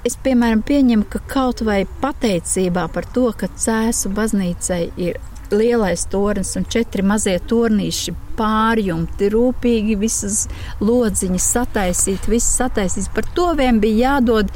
Es, 0.06 0.14
piemēram, 0.22 0.62
pieņemu, 0.62 1.08
ka 1.10 1.18
kaut 1.26 1.64
vai 1.66 1.80
pateicībā 2.02 2.86
par 2.94 3.08
to, 3.14 3.30
ka 3.34 3.48
Cēsu 3.50 4.12
baznīcai 4.14 4.82
ir 5.02 5.18
lielais 5.50 6.04
tornis 6.10 6.54
un 6.58 6.66
četri 6.70 7.02
mazie 7.06 7.36
tornīši 7.42 8.14
pārjumti, 8.38 9.30
rūpīgi 9.32 9.96
visas 9.98 10.44
lodziņas 10.82 11.48
sataisīt, 11.56 12.28
viss 12.30 12.58
sataisīt. 12.58 13.10
Par 13.14 13.26
to 13.34 13.52
vien 13.58 13.80
bija 13.82 14.16
jādod 14.16 14.52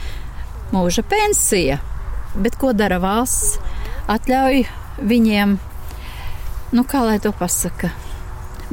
mūža 0.74 1.02
pensija. 1.11 1.80
Bet 2.38 2.59
ko 2.59 2.70
dara 2.76 3.00
valsts? 3.02 3.59
Atļauj 4.11 4.64
viņiem, 5.06 5.59
nu 6.74 6.87
kā 6.87 7.02
lai 7.06 7.18
to 7.22 7.30
pasaka, 7.35 7.90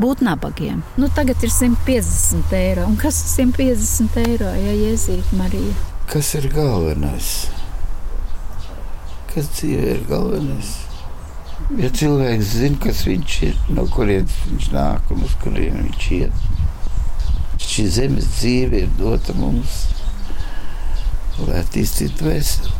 būt 0.01 0.23
nabagiem. 0.25 0.81
Nu, 0.97 1.09
tagad 1.13 1.43
ir 1.43 1.51
150 1.53 2.53
eiro. 2.57 2.87
Un 2.87 2.97
kas 3.01 3.19
ir 3.23 3.47
150 3.49 4.19
eiro, 4.23 4.49
ja 4.53 4.75
Jēzus 4.77 5.31
Marija? 5.37 5.75
Kas 6.11 6.33
ir 6.39 6.49
galvenais? 6.53 7.31
Kas 9.33 9.49
dzīvē 9.57 9.95
ir 9.97 10.05
galvenais? 10.09 10.75
Ja 11.75 11.89
cilvēks 11.91 12.53
zina, 12.61 12.77
kas 12.79 13.01
viņš 13.03 13.37
ir, 13.43 13.57
no 13.75 13.83
kurienes 13.91 14.35
viņš 14.47 14.69
nāk 14.71 15.09
un 15.11 15.25
uz 15.27 15.33
kurien 15.41 15.81
viņš 15.81 16.05
iet, 16.15 16.45
šī 17.59 17.87
zemes 17.91 18.29
dzīve 18.37 18.85
ir 18.85 18.93
dota 18.95 19.35
mums, 19.35 19.81
lai 21.41 21.59
attīstītu 21.59 22.29
veselu. 22.29 22.71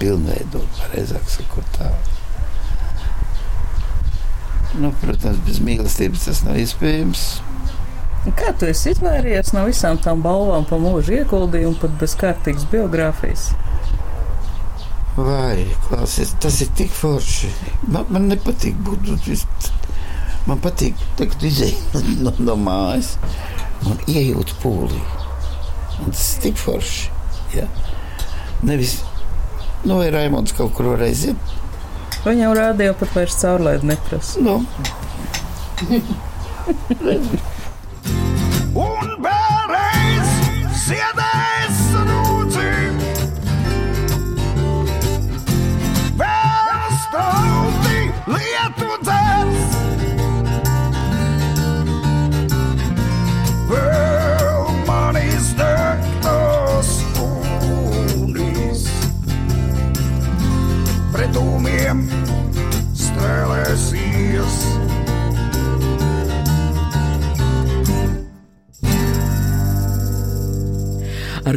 Pilnveidot, 0.00 0.68
pareizāk 0.82 1.24
sakot, 1.32 1.72
tā. 1.78 1.88
Nu, 4.78 4.92
protams, 5.02 5.40
bez 5.46 5.58
mīlestības 5.66 6.28
tas 6.28 6.44
nav 6.46 6.60
iespējams. 6.60 7.24
Kā 8.38 8.52
tu 8.60 8.68
esi 8.68 8.92
izvairījies 8.92 9.54
no 9.56 9.64
visām 9.66 9.98
tām 9.98 10.20
balvām 10.22 10.66
par 10.68 10.78
mūža 10.82 11.22
ieguldījumu, 11.22 11.78
pat 11.80 11.96
bez 11.98 12.14
kārtīgas 12.20 12.68
biogrāfijas? 12.70 13.48
Vai, 15.16 15.66
klausies, 15.88 16.34
tas 16.40 16.60
ir 16.62 16.70
tik 16.78 16.92
forši. 16.94 17.50
Man, 17.88 18.06
man 18.12 18.28
nepatīk 18.30 18.78
būt 18.86 19.10
vis... 19.26 19.46
Man 20.46 20.60
patīk 20.64 20.96
tagad 21.18 21.42
izēt 21.44 21.96
no, 22.24 22.32
no 22.40 22.54
mājas 22.56 23.14
un 23.88 23.98
iejūt 24.08 24.54
pūlī. 24.62 25.00
Un 26.00 26.14
tas 26.14 26.28
ir 26.36 26.44
tik 26.46 26.60
forši. 26.60 27.10
Ja? 27.56 27.66
Nevis, 28.64 29.00
nu, 29.84 29.98
vai 29.98 30.08
Raimonds 30.14 30.54
kaut 30.56 30.72
kur 30.76 30.92
var 30.92 31.04
aiziet, 31.08 31.52
Viņam 32.24 32.52
rādīja 32.58 32.94
pat 33.00 33.14
vairs 33.16 33.36
caurlaidu 33.40 33.88
neprasa. 33.88 34.40
nu, 34.44 34.58
Un 38.80 39.08
vēlreiz 39.24 40.28
ziedēs 40.84 41.29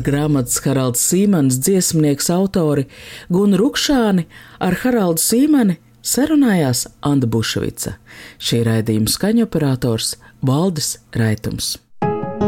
grāmatas 0.06 0.60
Haralds 0.66 1.04
Sīmanis 1.10 1.60
dziesmnieks 1.64 2.30
autori 2.34 2.88
Gunu 3.34 3.60
Rukšāni 3.62 4.28
ar 4.64 4.78
Haraldu 4.84 5.24
Sīmani 5.24 5.80
sarunājās 6.04 6.86
Anna 7.02 7.30
Bušvica. 7.30 7.98
Šī 8.38 8.64
raidījuma 8.68 9.12
skaņoperators 9.12 10.18
Valdis 10.44 10.98
Raitums. 11.16 11.78